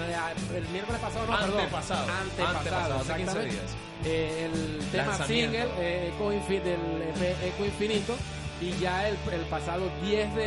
[0.09, 2.07] eh, el miércoles pasado no perdón Antepasado.
[2.11, 3.55] antepasado, Antepasado, hace 15 exactamente.
[3.55, 3.71] días.
[4.07, 8.17] Eh, el tema single eh, Eco, Infi- del EP Eco Infinito
[8.63, 10.43] y ya el, el pasado 10 de,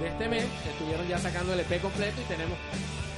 [0.00, 2.58] de este mes estuvieron ya sacando el EP completo y tenemos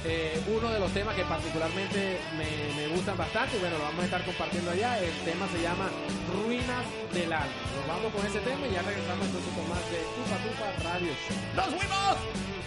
[0.05, 4.05] eh, uno de los temas que particularmente me, gustan bastante y bueno, lo vamos a
[4.05, 4.99] estar compartiendo allá.
[4.99, 5.89] El tema se llama
[6.33, 7.61] Ruinas del Alma.
[7.75, 11.11] Nos vamos con ese tema y ya regresamos entonces con más de Tupa Tupa Radio
[11.27, 11.37] Show.
[11.55, 12.58] ¡Nos fuimos!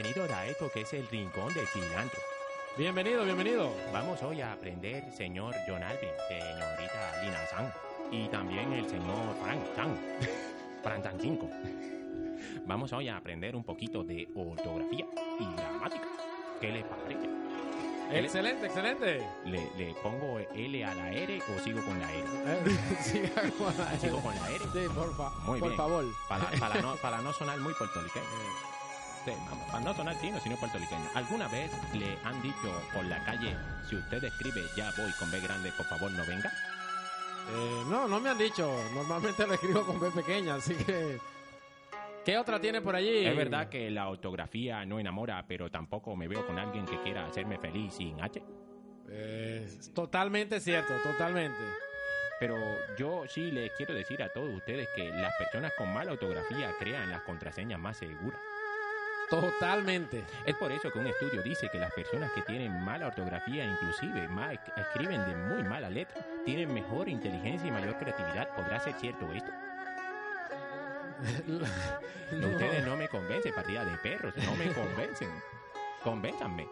[0.00, 2.20] Bienvenido a esto que es el rincón del cilantro.
[2.76, 3.74] Bienvenido, bienvenido.
[3.92, 7.72] Vamos hoy a aprender, señor John Alvin, señorita Lina San
[8.12, 9.98] y también el señor Frank Chan,
[10.84, 11.50] Frank Chan 5.
[12.64, 15.04] Vamos hoy a aprender un poquito de ortografía
[15.40, 16.06] y gramática.
[16.60, 17.28] ¿Qué le parece?
[18.12, 19.26] Excelente, excelente.
[19.46, 22.24] ¿Le, le pongo L a la R o sigo con la R?
[22.46, 23.98] Eh, siga con la R.
[24.00, 24.64] ¿Sigo con la R?
[24.72, 25.76] Sí, por, fa- Muy por bien.
[25.76, 26.04] favor.
[26.28, 28.24] Para, para no, para no sonar muy puertorriqueño.
[29.70, 31.04] Para no sonar chino, sino puertorriqueño.
[31.14, 33.56] ¿Alguna vez le han dicho por la calle,
[33.88, 36.52] si usted escribe ya voy con B grande, por favor no venga?
[37.50, 38.70] Eh, no, no me han dicho.
[38.94, 41.18] Normalmente lo escribo con B pequeña, así que...
[42.24, 43.24] ¿Qué otra tiene por allí?
[43.24, 47.26] Es verdad que la ortografía no enamora, pero tampoco me veo con alguien que quiera
[47.26, 48.42] hacerme feliz sin H.
[49.10, 51.58] Eh, totalmente cierto, totalmente.
[52.38, 52.56] Pero
[52.98, 57.10] yo sí les quiero decir a todos ustedes que las personas con mala ortografía crean
[57.10, 58.40] las contraseñas más seguras.
[59.30, 60.24] Totalmente.
[60.46, 64.26] Es por eso que un estudio dice que las personas que tienen mala ortografía, inclusive
[64.28, 68.48] ma- escriben de muy mala letra, tienen mejor inteligencia y mayor creatividad.
[68.56, 69.50] ¿Podrá ser cierto esto?
[72.30, 72.46] No.
[72.48, 75.28] Ustedes no me convencen, partida de perros, no me convencen.
[76.04, 76.68] Convénzanme.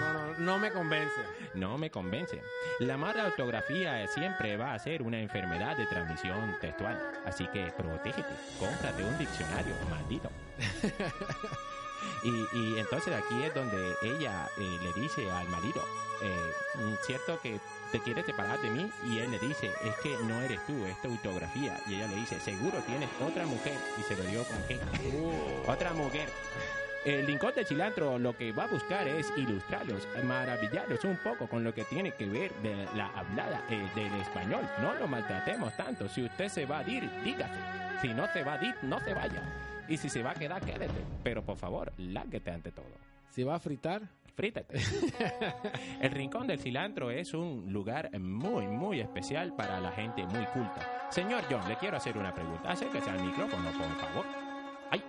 [0.00, 1.20] No, no, no me convence.
[1.54, 2.42] No me convence.
[2.80, 7.00] La mala ortografía siempre va a ser una enfermedad de transmisión textual.
[7.24, 8.28] Así que protégete.
[8.58, 10.28] Cómprate un diccionario, maldito.
[12.22, 15.82] Y, y entonces aquí es donde ella eh, le dice al marido,
[16.22, 17.60] eh, mm, cierto que
[17.92, 21.00] te quieres separar de mí y él le dice, es que no eres tú, es
[21.02, 21.78] tu ortografía.
[21.86, 23.76] Y ella le dice, seguro tienes otra mujer.
[23.98, 24.80] Y se lo dio con qué.
[25.66, 26.28] Otra mujer.
[27.04, 31.62] El Rincón de Cilantro lo que va a buscar es ilustrarlos, maravillarlos un poco con
[31.62, 34.68] lo que tiene que ver de la hablada eh, del español.
[34.80, 36.08] No lo maltratemos tanto.
[36.08, 37.54] Si usted se va a ir, dígase.
[38.02, 39.40] Si no se va a ir, no se vaya.
[39.88, 41.04] Y si se va a quedar, quédate.
[41.22, 42.86] Pero por favor, lárguete ante todo.
[43.30, 44.02] Si va a fritar,
[44.36, 44.78] Frítate.
[46.00, 51.08] El Rincón del Cilantro es un lugar muy, muy especial para la gente muy culta.
[51.08, 52.70] Señor John, le quiero hacer una pregunta.
[52.70, 54.26] Acérquese al micrófono, por favor.
[54.90, 55.02] ¡Ay!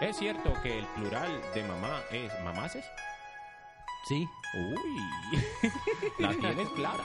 [0.00, 2.90] ¿Es cierto que el plural de mamá es mamaces?
[4.04, 4.28] Sí.
[4.54, 5.00] Uy,
[6.18, 7.04] la tienes clara.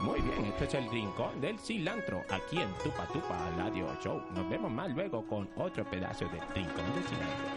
[0.00, 4.22] Muy bien, esto es el Rincón del Cilantro, aquí en Tupa Tupa Radio Show.
[4.34, 7.48] Nos vemos más luego con otro pedazo del Rincón del Cilantro.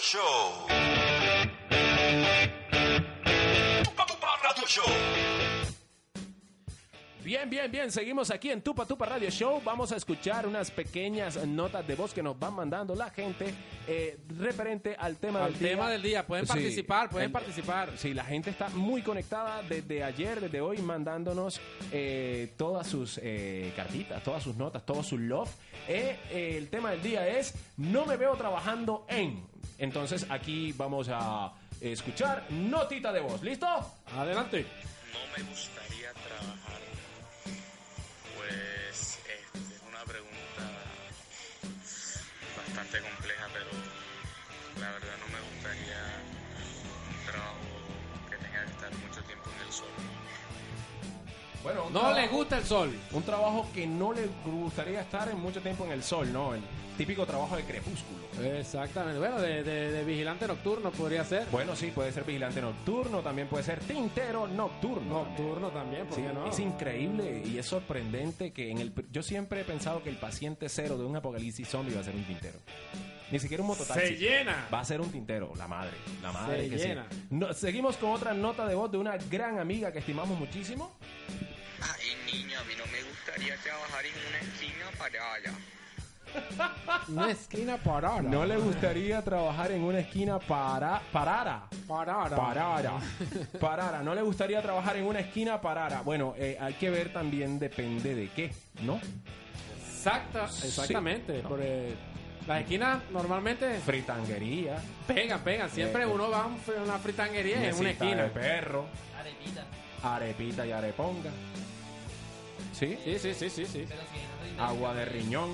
[0.00, 0.66] Show.
[3.84, 4.84] Tupa Tupa Radio Show.
[7.22, 7.92] Bien, bien, bien.
[7.92, 9.60] Seguimos aquí en Tupa Tupa Radio Show.
[9.62, 13.54] Vamos a escuchar unas pequeñas notas de voz que nos van mandando la gente
[13.86, 15.68] eh, referente al tema Al del día.
[15.70, 16.26] tema del día.
[16.26, 17.92] Pueden Sí, participar, pueden el- participar.
[17.98, 21.60] Sí, la gente está muy conectada desde ayer, desde hoy, mandándonos
[21.92, 25.50] eh, todas sus eh, cartitas, todas sus notas, todo su love.
[25.88, 29.46] Eh, eh, el tema del día es No me veo trabajando en.
[29.80, 33.42] Entonces aquí vamos a escuchar notita de voz.
[33.42, 33.66] ¿Listo?
[34.14, 34.66] Adelante.
[35.10, 36.80] No me gustaría trabajar.
[38.36, 40.62] Pues este, es una pregunta
[42.58, 43.70] bastante compleja, pero
[44.80, 45.29] la verdad no
[51.62, 52.90] Bueno, No trabajo- le gusta el sol.
[53.12, 56.54] Un trabajo que no le gustaría estar en mucho tiempo en el sol, ¿no?
[56.54, 56.62] El
[56.96, 58.20] típico trabajo de crepúsculo.
[58.58, 59.18] Exactamente.
[59.18, 61.46] Bueno, de, de- de vigilante nocturno podría ser.
[61.52, 65.24] Bueno, sí, puede ser vigilante nocturno, también puede ser tintero nocturno.
[65.24, 66.46] Nocturno también, ¿por Sí, qué no?
[66.46, 68.92] Es increíble y es sorprendente que en el...
[69.10, 72.14] Yo siempre he pensado que el paciente cero de un apocalipsis zombie va a ser
[72.14, 72.58] un tintero.
[73.30, 74.06] Ni siquiera un mototaxi.
[74.08, 74.66] Se llena.
[74.74, 75.92] Va a ser un tintero, la madre.
[76.22, 76.88] La madre Se que sí.
[76.88, 77.06] llena.
[77.30, 80.90] No, seguimos con otra nota de voz de una gran amiga que estimamos muchísimo.
[81.82, 85.58] Ay, niña, a mí no me gustaría trabajar en una esquina parada.
[87.08, 88.22] Una esquina parada.
[88.22, 91.00] No le gustaría trabajar en una esquina para...
[91.12, 91.64] parara.
[91.88, 92.36] Parada.
[92.36, 92.92] Parara.
[93.58, 94.02] Parara.
[94.04, 96.02] No le gustaría trabajar en una esquina parara.
[96.02, 98.52] Bueno, eh, hay que ver también depende de qué,
[98.82, 99.00] ¿no?
[99.88, 101.42] Exacta, exactamente.
[101.42, 101.48] ¿no?
[101.48, 101.94] Porque
[102.46, 104.76] las esquinas normalmente Fritanguería.
[105.08, 105.68] pegan, pegan.
[105.68, 106.46] Siempre Eh, uno va a
[106.80, 108.22] una fritanguería en una esquina.
[108.22, 108.86] de perro.
[109.18, 109.64] Arepita.
[110.02, 111.30] Arepita y areponga.
[112.72, 112.98] ¿Sí?
[113.04, 113.84] Sí, sí, sí, sí, sí.
[114.58, 115.50] Agua de riñón.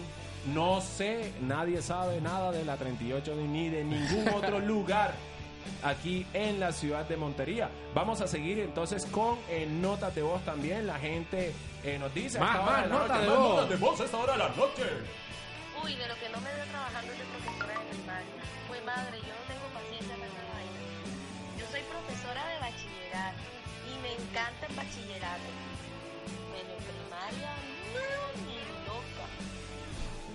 [0.55, 5.13] No sé, nadie sabe nada de la 38 ni de ningún otro lugar
[5.83, 7.69] aquí en la ciudad de Montería.
[7.95, 10.87] Vamos a seguir entonces con eh, notas de voz también.
[10.87, 12.39] La gente eh, nos dice.
[12.39, 13.49] Más, más de noche, de más voz.
[13.49, 14.83] notas de voz a esta hora de la noche.
[15.83, 18.43] Uy, de lo que no me veo trabajando es de profesora de primaria.
[18.69, 20.81] Pues madre, yo no tengo paciencia para esa vaina.
[21.59, 23.56] Yo soy profesora de bachillerato
[24.31, 25.51] encanta el bachillerato.
[26.53, 27.53] Pero en primaria,
[27.95, 29.27] no, ni loca.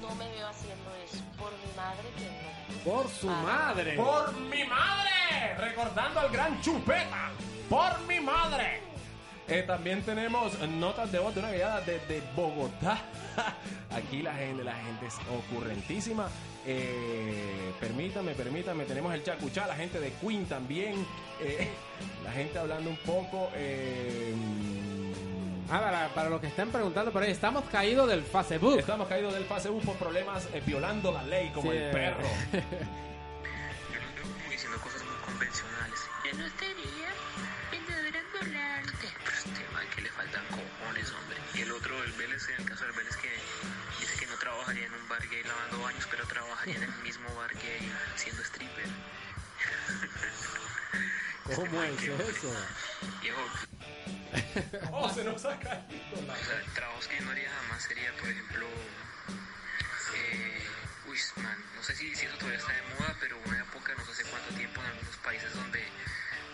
[0.02, 1.24] No me veo haciendo eso.
[1.38, 2.92] Por mi madre que no.
[2.92, 3.94] Por su madre.
[3.94, 7.32] Por mi madre, recordando al gran Chupeta.
[7.70, 8.82] Por mi madre.
[9.48, 13.02] Eh, también tenemos notas de voz de una guiada desde Bogotá.
[13.92, 16.30] Aquí la gente, la gente es ocurrentísima.
[16.66, 21.06] Eh, permítame, permítame, tenemos el Chacuchá, la gente de Queen también.
[21.40, 21.68] Eh,
[22.24, 23.50] la gente hablando un poco.
[23.56, 24.36] eh,
[25.74, 28.78] Ah, para, para los que estén preguntando por ahí, estamos caídos del Facebook.
[28.78, 31.78] estamos caídos del U por problemas eh, violando la ley como Sí.
[31.78, 32.20] el perro.
[32.52, 32.68] Veo
[34.22, 36.00] como diciendo cosas muy convencionales.
[36.26, 37.08] Yo no estaría
[37.72, 39.08] en deberían volante.
[39.24, 41.38] Pero este man que le faltan cojones, hombre.
[41.56, 43.30] Y el otro, el Vélez, en el caso del Vélez, que
[44.72, 48.42] trabajaría en un bar gay lavando baños, pero trabajaría en el mismo bar gay siendo
[48.44, 48.88] stripper.
[51.56, 52.56] ¿Cómo es eso?
[53.22, 53.42] Viejo,
[54.92, 55.84] Oh, se nos ha caído.
[56.16, 58.66] o sea, trabajos que yo no haría jamás sería, por ejemplo,
[60.16, 60.68] eh,
[61.08, 64.06] uy, man, no sé si, si eso todavía está de moda, pero una época, no
[64.06, 65.84] sé hace cuánto tiempo, en algunos países donde,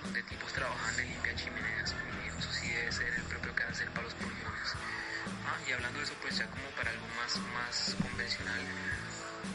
[0.04, 1.94] donde tipos trabajan de limpiar chimeneas,
[2.40, 4.74] eso sí debe ser el propio cáncer para los pulmones.
[5.46, 8.62] Ah, y hablando de eso, pues ya como para algo más, más convencional,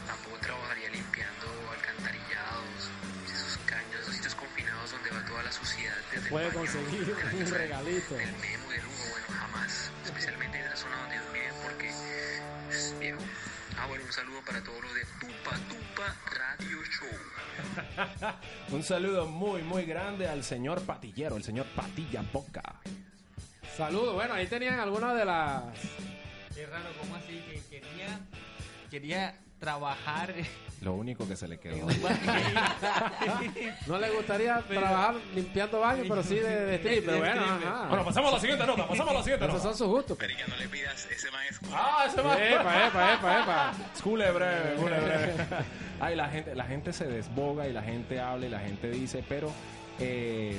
[0.07, 2.89] tampoco trabajaría limpiando alcantarillados,
[3.31, 7.05] esos caños, esos sitios confinados donde va toda la suciedad desde el Puede baño, conseguir
[7.15, 8.15] de la un casa regalito.
[8.15, 11.89] del memo, del humo, bueno, jamás, especialmente en esa zona donde ellos viven porque
[12.69, 13.19] es viejo.
[13.79, 17.09] Ah, bueno, un saludo para todos los de Tupa Tupa Radio Show.
[18.69, 22.61] Un saludo muy, muy grande al señor Patillero, el señor Patilla Boca.
[23.77, 24.13] Saludos.
[24.15, 25.63] Bueno, ahí tenían algunas de las.
[26.55, 27.41] Qué raro, ¿cómo así?
[27.49, 28.19] Que quería,
[28.91, 30.33] quería trabajar
[30.81, 31.87] Lo único que se le quedó.
[33.87, 37.05] No le gustaría Pero- trabajar limpiando baños, pero sí de, de strip.
[37.05, 37.87] Pero bueno, ajá.
[37.87, 39.69] Bueno, pasamos a la siguiente nota, pasamos a la siguiente Esos nota.
[39.69, 40.17] son sus gustos.
[40.17, 42.35] Perica, no le pidas, ese man es Ah, ese va.
[42.35, 43.73] Epa, epa, epa, epa.
[44.03, 45.33] Cule breve, cule breve.
[46.01, 49.23] Ay, la gente, la gente se desboga y la gente habla y la gente dice,
[49.27, 49.51] pero
[49.99, 50.57] eh,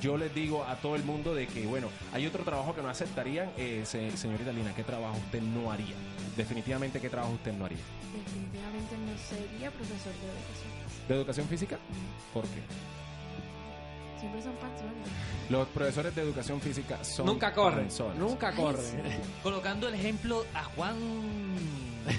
[0.00, 2.88] yo les digo a todo el mundo de que, bueno, hay otro trabajo que no
[2.88, 3.50] aceptarían.
[3.56, 5.94] Eh, se- señorita Lina, ¿qué trabajo usted no haría?
[6.36, 7.78] Definitivamente, ¿qué trabajo usted no haría?
[8.14, 11.08] Definitivamente no sería profesor de educación.
[11.08, 11.78] ¿De educación física?
[12.34, 12.60] ¿Por qué?
[14.20, 15.08] Siempre son patrones.
[15.50, 17.88] Los profesores de educación física son Nunca corren.
[18.18, 18.84] Nunca Ay, corren.
[18.84, 18.96] sí.
[19.42, 20.94] Colocando el ejemplo a Juan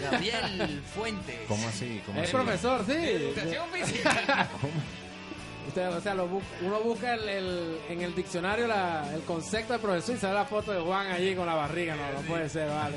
[0.02, 1.38] Gabriel Fuentes.
[1.48, 2.02] ¿Cómo así?
[2.06, 2.34] ¿Cómo Es así?
[2.36, 2.92] profesor, sí.
[2.94, 4.50] Educación física.
[5.68, 9.74] Usted, o sea, lo bu- uno busca el, el- en el diccionario la- el concepto
[9.74, 11.96] de profesor y sale la foto de Juan allí con la barriga.
[11.96, 12.96] No, no puede ser, vale.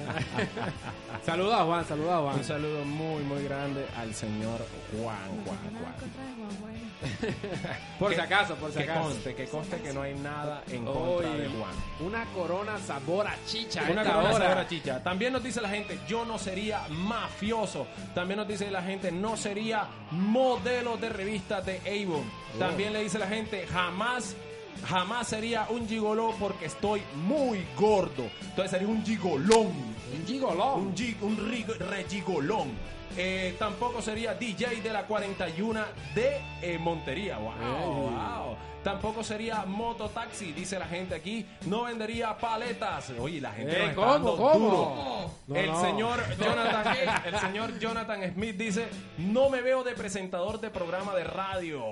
[1.24, 2.36] saluda a Juan, saluda a Juan.
[2.36, 4.60] Un saludo muy, muy grande al señor
[4.92, 5.94] Juan, Juan, tengo nada en Juan.
[6.00, 6.76] contra de Juan Bueno.
[7.98, 9.02] Por si acaso, por si que acaso.
[9.02, 11.70] conste, que conste que no hay nada en contra de Juan.
[12.00, 13.82] Una corona sabor a chicha.
[13.90, 14.44] Una esta corona hora.
[14.48, 15.02] sabor a chicha.
[15.02, 17.86] También nos dice la gente, yo no sería mafioso.
[18.14, 22.24] También nos dice la gente, no sería modelo de revistas de Avon.
[22.58, 24.34] También le dice la gente, jamás,
[24.88, 28.30] jamás sería un gigoló porque estoy muy gordo.
[28.42, 29.66] Entonces sería un gigolón.
[30.18, 30.80] Un gigolón.
[30.80, 31.36] Un, gi- un
[31.90, 32.68] regigolón.
[33.16, 35.80] Eh, tampoco sería DJ de la 41
[36.14, 37.38] de eh, Montería.
[37.38, 37.52] Wow,
[38.10, 38.56] wow.
[38.82, 41.44] Tampoco sería mototaxi, dice la gente aquí.
[41.66, 43.10] No vendería paletas.
[43.18, 44.58] Oye, la gente Eh, nos está ¿cómo, dando cómo?
[44.58, 45.30] duro.
[45.48, 45.80] No, el no.
[45.80, 48.86] señor Jonathan, el, el señor Jonathan Smith dice,
[49.18, 51.82] no me veo de presentador de programa de radio.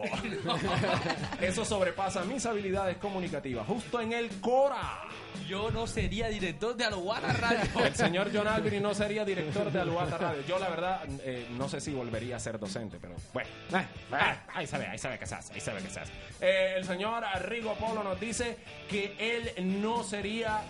[1.40, 3.66] Eso sobrepasa mis habilidades comunicativas.
[3.66, 5.02] Justo en el Cora.
[5.48, 7.58] Yo no sería director de Aluana Radio.
[7.84, 10.42] El señor John Albini no sería director de Aluata Radio.
[10.48, 13.48] Yo, la verdad, eh, no sé si volvería a ser docente, pero bueno.
[13.72, 16.12] Eh, eh, ahí sabe, ahí sabe que se hace, ahí sabe que se hace.
[16.40, 18.56] Eh, el señor Rigo Polo nos dice
[18.88, 20.62] que él no sería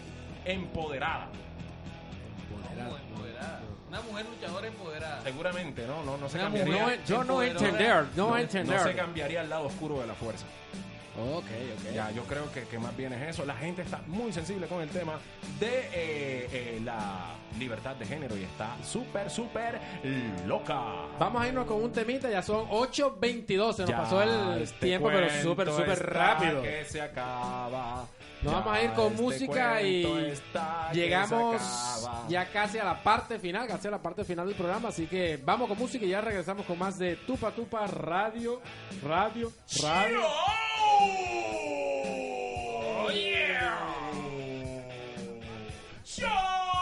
[0.45, 1.29] empoderada.
[3.11, 3.61] Empoderada.
[3.89, 5.23] Una mujer luchadora empoderada.
[5.23, 6.03] Seguramente, ¿no?
[6.03, 6.83] No, no se Una cambiaría.
[6.83, 8.77] No, yo no entender, no, no, entender.
[8.77, 10.47] no se cambiaría al lado oscuro de la fuerza.
[11.17, 11.95] Ok, ok.
[11.95, 13.45] Ya, yo creo que, que más bien es eso.
[13.45, 15.19] La gente está muy sensible con el tema
[15.61, 19.81] de eh, eh, la libertad de género y está súper, súper
[20.47, 20.83] loca.
[21.19, 24.87] Vamos a irnos con un temita, ya son 8.22, se nos Ya pasó el este
[24.87, 26.63] tiempo, pero súper, súper rápido.
[26.63, 28.07] que se acaba.
[28.45, 30.07] Nos Ya vamos a ir con este música y
[30.93, 31.63] llegamos
[32.29, 35.39] ya casi a la parte final, casi a la parte final del programa, así que
[35.43, 38.61] vamos con música y ya regresamos con más de Tupa Tupa Radio,
[39.03, 39.51] Radio,
[39.81, 40.21] Radio.
[43.07, 43.79] Oh, yeah.
[46.05, 46.74] Show.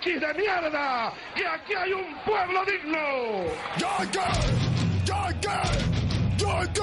[0.00, 1.12] ¡Yanquis de mierda!
[1.34, 3.44] ¡Que aquí hay un pueblo digno!
[3.76, 4.18] ¡Yankee!
[5.04, 5.48] ¡Yankee!
[6.38, 6.80] ¡Yankee!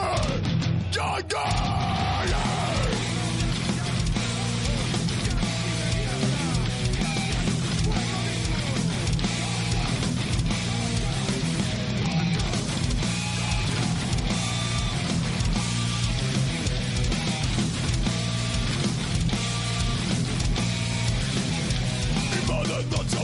[0.92, 2.47] ¡Yankee!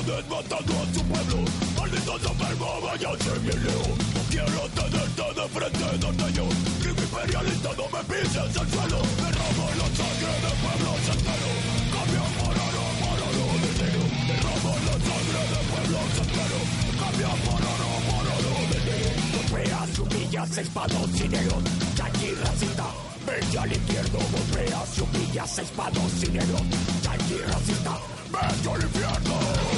[0.04, 1.38] Naciones matando a su pueblo
[1.80, 6.46] Malditos enfermos, váyanse bien lejos No quiero tenerte de frente, norteño
[6.82, 12.56] Crimen imperialista, no me pises el suelo Derrama la sangre de pueblos enteros Cambia por
[12.68, 16.68] oro, por oro de negro derrama la sangre de pueblos enteros.
[17.00, 19.12] Cambia por oro, por oro de negro.
[19.36, 21.64] Golpeas, humillas, espados y negros.
[21.96, 22.88] Chanchi racista,
[23.26, 24.20] vete al infierno.
[24.32, 26.62] Golpeas, humillas, espados y negros.
[27.02, 27.98] Chanchi racista,
[28.32, 29.73] vete al infierno.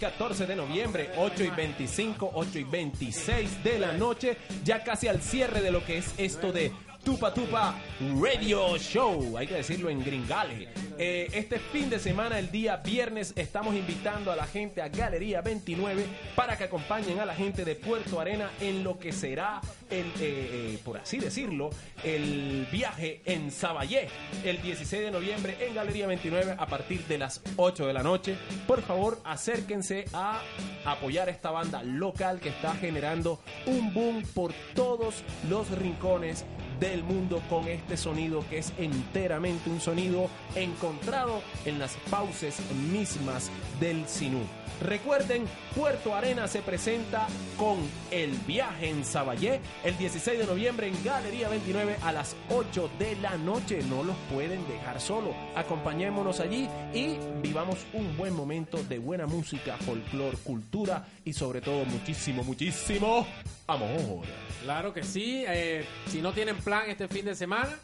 [0.04, 5.22] 14 de noviembre, 8 y 25, 8 y 26 de la noche, ya casi al
[5.22, 6.74] cierre de lo que es esto de
[7.06, 7.80] Tupa Tupa
[8.22, 10.68] Radio Show, hay que decirlo en gringale.
[10.99, 15.41] Eh, este fin de semana, el día viernes, estamos invitando a la gente a Galería
[15.41, 16.06] 29
[16.36, 19.60] para que acompañen a la gente de Puerto Arena en lo que será,
[19.90, 21.72] el, eh, eh, por así decirlo,
[22.03, 24.07] el viaje en Saballé
[24.44, 28.36] el 16 de noviembre en Galería 29 a partir de las 8 de la noche.
[28.68, 30.41] Por favor, acérquense a
[30.86, 36.45] apoyar esta banda local que está generando un boom por todos los rincones
[36.84, 42.58] del mundo con este sonido que es enteramente un sonido encontrado en las fauces
[42.92, 43.50] mismas
[43.80, 44.42] del Sinú.
[44.82, 45.46] Recuerden,
[45.76, 47.28] Puerto Arena se presenta
[47.58, 47.78] con
[48.12, 53.16] El Viaje en Saballé el 16 de noviembre en Galería 29 a las 8 de
[53.18, 53.82] la noche.
[53.84, 55.34] No los pueden dejar solo.
[55.56, 61.86] Acompañémonos allí y vivamos un buen momento de buena música, folclor, cultura y sobre todo
[61.86, 63.26] muchísimo, muchísimo
[63.68, 64.26] amor.
[64.64, 65.46] Claro que sí.
[65.48, 67.78] eh, si no tienen plan este fin de semana,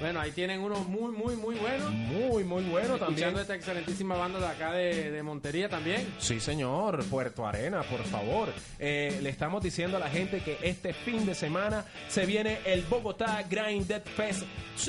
[0.00, 1.90] bueno, ahí tienen uno muy, muy, muy bueno.
[1.90, 3.36] Muy, muy bueno Escuchando también.
[3.38, 6.06] esta excelentísima banda de acá de, de Montería también.
[6.18, 8.48] Sí, señor, Puerto Arena, por favor.
[8.78, 12.82] Eh, le estamos diciendo a la gente que este fin de semana se viene el
[12.82, 14.42] Bogotá Grind Dead Fest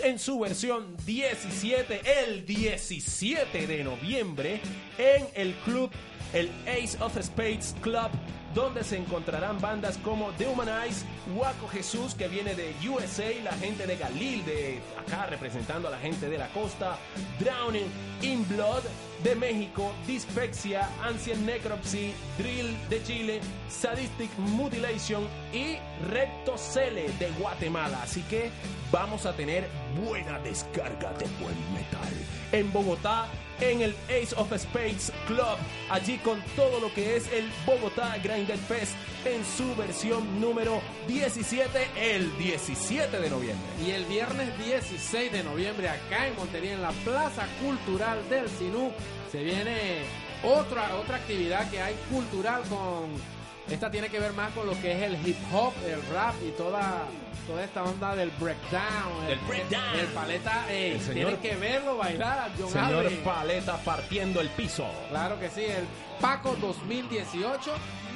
[0.04, 4.62] en su versión 17, el 17 de noviembre,
[4.98, 5.90] en el club,
[6.34, 8.10] el Ace of Spades Club.
[8.54, 13.86] Donde se encontrarán bandas como The Humanize, Waco Jesús, que viene de USA, la gente
[13.86, 16.98] de Galil, de acá representando a la gente de la costa,
[17.40, 17.92] Drowning
[18.24, 18.82] in Blood,
[19.24, 25.78] de México, Dyspexia, Ancient Necropsy, Drill de Chile, Sadistic Mutilation y
[26.10, 28.02] Recto Cele de Guatemala.
[28.02, 28.50] Así que
[28.92, 29.68] vamos a tener
[30.04, 32.14] buena descarga de buen metal
[32.52, 33.28] en Bogotá,
[33.62, 35.58] en el Ace of Spades Club,
[35.90, 38.94] allí con todo lo que es el Bogotá Grinded Fest
[39.26, 43.68] en su versión número 17, el 17 de noviembre.
[43.86, 48.92] Y el viernes 16 de noviembre acá en Montería, en la Plaza Cultural del Sinú,
[49.32, 50.04] se viene
[50.44, 53.39] otra, otra actividad que hay cultural con
[53.72, 56.52] Esta tiene que ver más con lo que es el hip hop, el rap y
[56.52, 57.04] toda,
[57.48, 59.28] toda esta onda del breakdown.
[59.28, 60.00] Del el, breakdown.
[60.00, 63.12] El paleta, ey, El señor- tienen que verlo bailar a John Señor.
[63.24, 64.88] Paleta partiendo el piso.
[65.10, 65.86] Claro que sí, el
[66.20, 67.72] Paco 2018,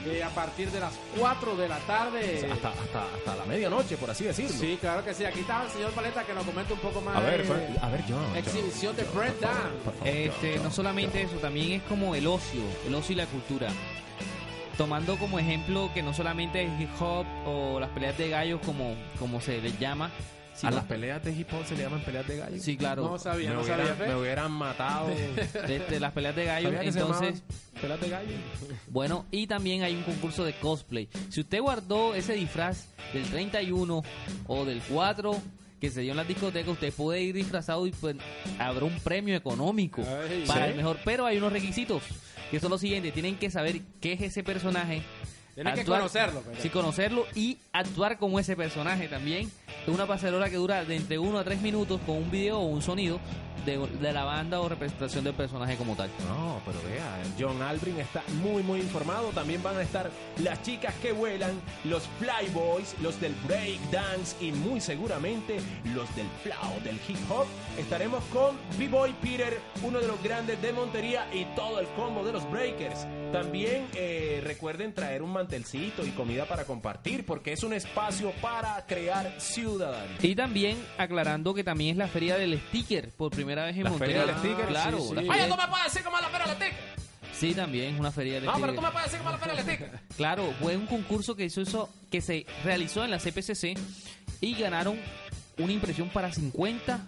[0.08, 2.50] eh, a partir de las 4 de la tarde.
[2.52, 4.58] Hasta, hasta, hasta la medianoche, por así decirlo.
[4.60, 5.24] Sí, claro que sí.
[5.24, 7.16] Aquí está el señor Paleta que nos comenta un poco más.
[7.16, 9.72] A ver, de pues, a ver, John, John, Exhibición de breakdown.
[10.04, 13.70] Este, no solamente eso, también es como el ocio, el ocio y la cultura.
[14.78, 18.96] Tomando como ejemplo que no solamente es hip hop o las peleas de gallos como,
[19.20, 20.10] como se les llama.
[20.62, 22.58] A las peleas de hip hop se le llaman peleas de gallo.
[22.62, 23.04] Sí, claro.
[23.04, 24.08] No sabía, me no hubieran, sabía.
[24.08, 25.10] me hubieran matado.
[25.68, 27.44] Este, las peleas de gallos, ¿Sabía que se entonces...
[27.82, 28.32] peleas de gallo.
[28.88, 31.10] Bueno, y también hay un concurso de cosplay.
[31.30, 34.04] Si usted guardó ese disfraz del 31
[34.48, 35.36] o del 4
[35.82, 38.16] que se dio en las discotecas, usted puede ir disfrazado y pues
[38.60, 40.72] habrá un premio económico Ay, para ¿sí?
[40.72, 40.98] el mejor.
[41.04, 42.04] Pero hay unos requisitos
[42.54, 43.14] que son los siguientes.
[43.14, 45.02] Tienen que saber qué es ese personaje.
[45.56, 49.52] Tienen que conocerlo, pero- Sí, conocerlo y actuar como ese personaje también.
[49.88, 52.82] Una pasarela que dura de entre 1 a 3 minutos con un video o un
[52.82, 53.20] sonido
[53.66, 56.10] de, de la banda o representación del personaje como tal.
[56.28, 59.30] No, pero vea, John Albrin está muy, muy informado.
[59.30, 60.10] También van a estar
[60.42, 61.52] las chicas que vuelan,
[61.86, 65.58] los Flyboys, los del break dance y muy seguramente
[65.94, 67.46] los del flow, del hip hop.
[67.78, 72.34] Estaremos con B-Boy Peter, uno de los grandes de Montería y todo el combo de
[72.34, 73.08] los breakers.
[73.32, 78.86] También eh, recuerden traer un mantelcito y comida para compartir porque es un espacio para
[78.86, 79.34] crear
[80.22, 83.90] Y también aclarando que también es la feria del sticker por primera vez en La
[83.92, 84.18] Montería.
[84.22, 85.00] feria del sticker, claro.
[85.00, 87.04] sí, Oye, tú me puedes decir cómo es la feria del sticker.
[87.34, 89.46] Sí, también es una feria del No, pero tú me puedes decir cómo es la
[89.46, 90.00] feria del sticker.
[90.18, 93.78] Claro, fue un concurso que hizo eso, que se realizó en la CPCC
[94.42, 94.98] y ganaron
[95.58, 97.08] una impresión para 50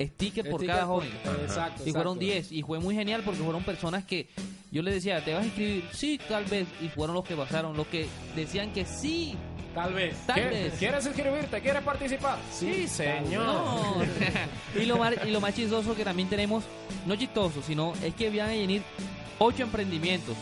[0.00, 1.10] stickers por cada por- joven.
[1.42, 2.32] exacto, Y fueron exacto.
[2.48, 4.28] 10 y fue muy genial porque fueron personas que
[4.72, 5.84] yo les decía, ¿te vas a inscribir?
[5.92, 6.66] Sí, tal vez.
[6.80, 8.06] Y fueron los que pasaron, los que
[8.36, 9.34] decían que sí,
[9.74, 10.16] Tal vez.
[10.26, 10.78] tal ¿Quieres- vez.
[10.78, 11.60] ¿Quieres inscribirte?
[11.60, 12.38] ¿Quieres participar?
[12.52, 13.44] Sí, señor.
[13.46, 13.96] No.
[14.80, 16.64] y, lo más, y lo más chistoso que también tenemos,
[17.06, 18.82] no chistoso, sino es que van a venir
[19.38, 20.36] ocho emprendimientos.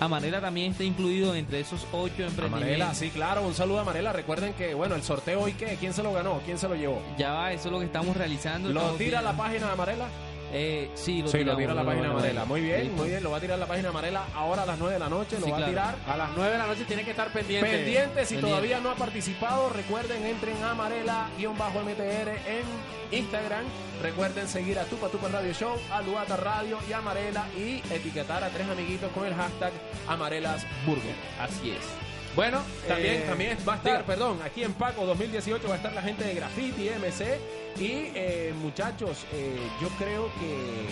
[0.00, 2.46] Amarela también está incluido entre esos ocho emprendimientos.
[2.58, 4.12] Amarela, sí, claro, un saludo a Amarela.
[4.12, 5.76] Recuerden que, bueno, el sorteo hoy, ¿qué?
[5.78, 6.40] ¿Quién se lo ganó?
[6.44, 7.00] ¿Quién se lo llevó?
[7.16, 8.68] Ya va, eso es lo que estamos realizando.
[8.70, 10.08] ¿Lo tira a la página de Amarela?
[10.54, 12.40] Eh, sí, lo sí, lo tiramos, tira a la lo- página lo- Amarela.
[12.42, 12.96] lo- Muy bien, listo.
[12.96, 13.22] muy bien.
[13.22, 15.38] Lo va a tirar a la página Amarela ahora a las 9 de la noche.
[15.40, 15.64] Lo Sí, va claro.
[15.66, 15.94] a tirar.
[16.06, 17.70] A las 9 de la noche tiene que estar pendiente.
[17.70, 18.48] Pendiente, si Pendiente.
[18.48, 23.64] todavía no ha participado, recuerden, entren a Amarela-MTR en Instagram.
[24.02, 28.42] Recuerden seguir a Tupa Tupa Radio Show, a Luata Radio y a Amarela y etiquetar
[28.44, 29.72] a tres amiguitos con el hashtag
[30.08, 31.14] Amarelas Burger.
[31.40, 32.11] Así es.
[32.34, 34.06] Bueno, también, Eh, también va a estar, diga.
[34.06, 37.38] perdón, aquí en Paco 2018 va a estar la gente de Graffiti MC.
[37.78, 40.86] Y eh, muchachos, eh, yo creo que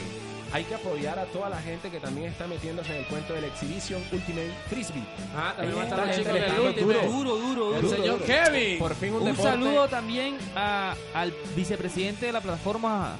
[0.52, 3.40] hay que apoyar a toda la gente que también está metiéndose en el cuento de
[3.42, 5.02] la Exhibition Ultimate Frisbee.
[5.34, 7.06] Ah, también va a estar chicos gente del Ultimate.
[7.06, 7.96] Duro, duro, El duro.
[7.96, 8.24] señor duro.
[8.26, 8.78] Kevin.
[8.78, 9.50] Por fin un, Un deporte.
[9.50, 13.16] saludo también a- al vicepresidente de la plataforma,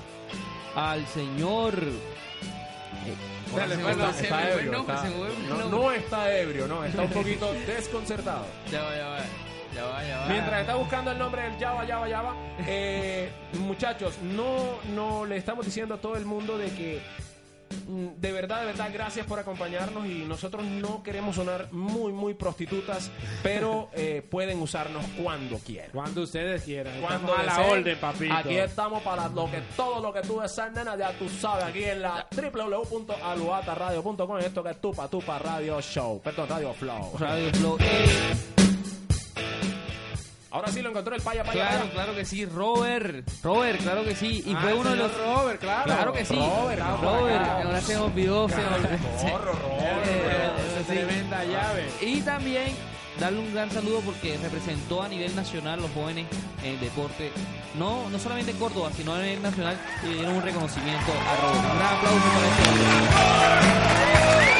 [0.74, 1.74] al señor.
[5.70, 8.47] No, Está ebrio, no, está un poquito desconcertado.
[8.70, 9.18] Ya va, ya va.
[9.74, 10.27] Ya va, ya va.
[10.27, 12.35] Mientras está buscando el nombre del Java, Java, Java,
[12.66, 17.01] eh, muchachos, no, no le estamos diciendo a todo el mundo de que
[17.90, 23.10] de verdad, de verdad, gracias por acompañarnos y nosotros no queremos sonar muy, muy prostitutas,
[23.42, 25.90] pero eh, pueden usarnos cuando quieran.
[25.92, 27.00] Cuando ustedes quieran.
[27.00, 28.34] Cuando Estamos a la orden, papito.
[28.34, 31.84] Aquí estamos para lo que todo lo que tú deseas, nena, ya tú sabes, aquí
[31.84, 37.12] en la www.aluataradio.com, esto que es Tupa Tupa Radio Show, perdón, Radio Flow.
[37.18, 37.78] Radio Flow.
[40.52, 41.93] Ahora sí lo encontró el paya, paya, claro, paya.
[41.93, 42.44] claro que sí.
[42.44, 43.28] Robert.
[43.43, 44.43] Robert, claro que sí.
[44.44, 45.16] Y Ah, fue uno de los.
[45.16, 45.85] Robert, claro.
[45.85, 46.35] Claro que sí.
[46.36, 48.48] Robert, Robert, ahora se me olvidó.
[48.48, 48.98] se olvidó.
[49.18, 49.27] Sí.
[50.86, 51.89] tremenda llave.
[52.01, 52.74] Y también
[53.20, 56.27] darle un gran saludo porque representó a nivel nacional los jóvenes
[56.64, 57.31] en el deporte.
[57.78, 59.78] No, no solamente en Córdoba, sino a nivel nacional.
[60.05, 61.64] Y dieron un reconocimiento a Robert.
[61.64, 62.47] Un gran aplauso para
[64.51, 64.60] este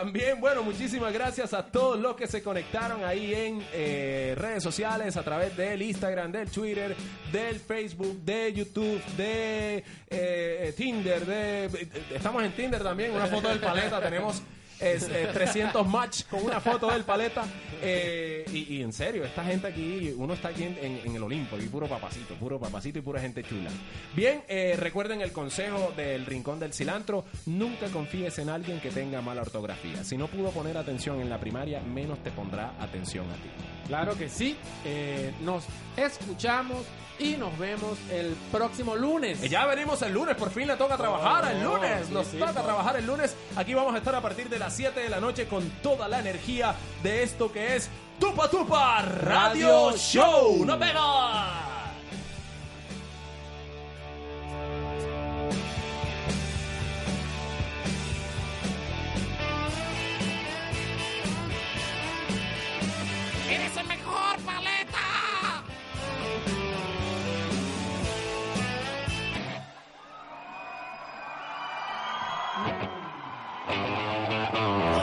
[0.00, 5.14] también, bueno, muchísimas gracias a todos los que se conectaron ahí en eh, redes sociales
[5.18, 6.96] a través del Instagram, del Twitter,
[7.30, 13.58] del Facebook, de YouTube, de eh, Tinder, de, estamos en Tinder también, una foto del
[13.58, 14.42] paleta, tenemos
[14.80, 17.44] es, eh, 300 match con una foto del paleta.
[17.82, 21.86] eh, y, en serio, esta gente aquí, uno está aquí en, el Olimpo, y puro
[21.88, 23.70] papacito, puro papacito y pura gente chula.
[24.14, 29.22] Bien, eh, recuerden el consejo del Rincón del Cilantro, nunca confíes en alguien que tenga
[29.22, 30.04] mala ortografía.
[30.04, 33.50] Si no pudo poner atención en la primaria, menos te pondrá atención a ti.
[33.86, 34.56] Claro que sí.
[34.84, 35.64] Eh, nos
[35.96, 36.86] escuchamos
[37.20, 39.42] y nos vemos el próximo lunes.
[39.42, 42.06] Eh, ya venimos el lunes, por fin le toca trabajar el oh, lunes.
[42.06, 43.36] Sí, nos toca trabajar el lunes.
[43.56, 46.18] Aquí vamos a estar a partir de las 7 de la noche con toda la
[46.18, 50.64] energía de esto que es Tupa Tupa Radio, Show.
[50.64, 51.40] ¡Nos vemos!
[63.50, 64.69] Eres el mejor, ¿vale?
[73.72, 74.99] Oh.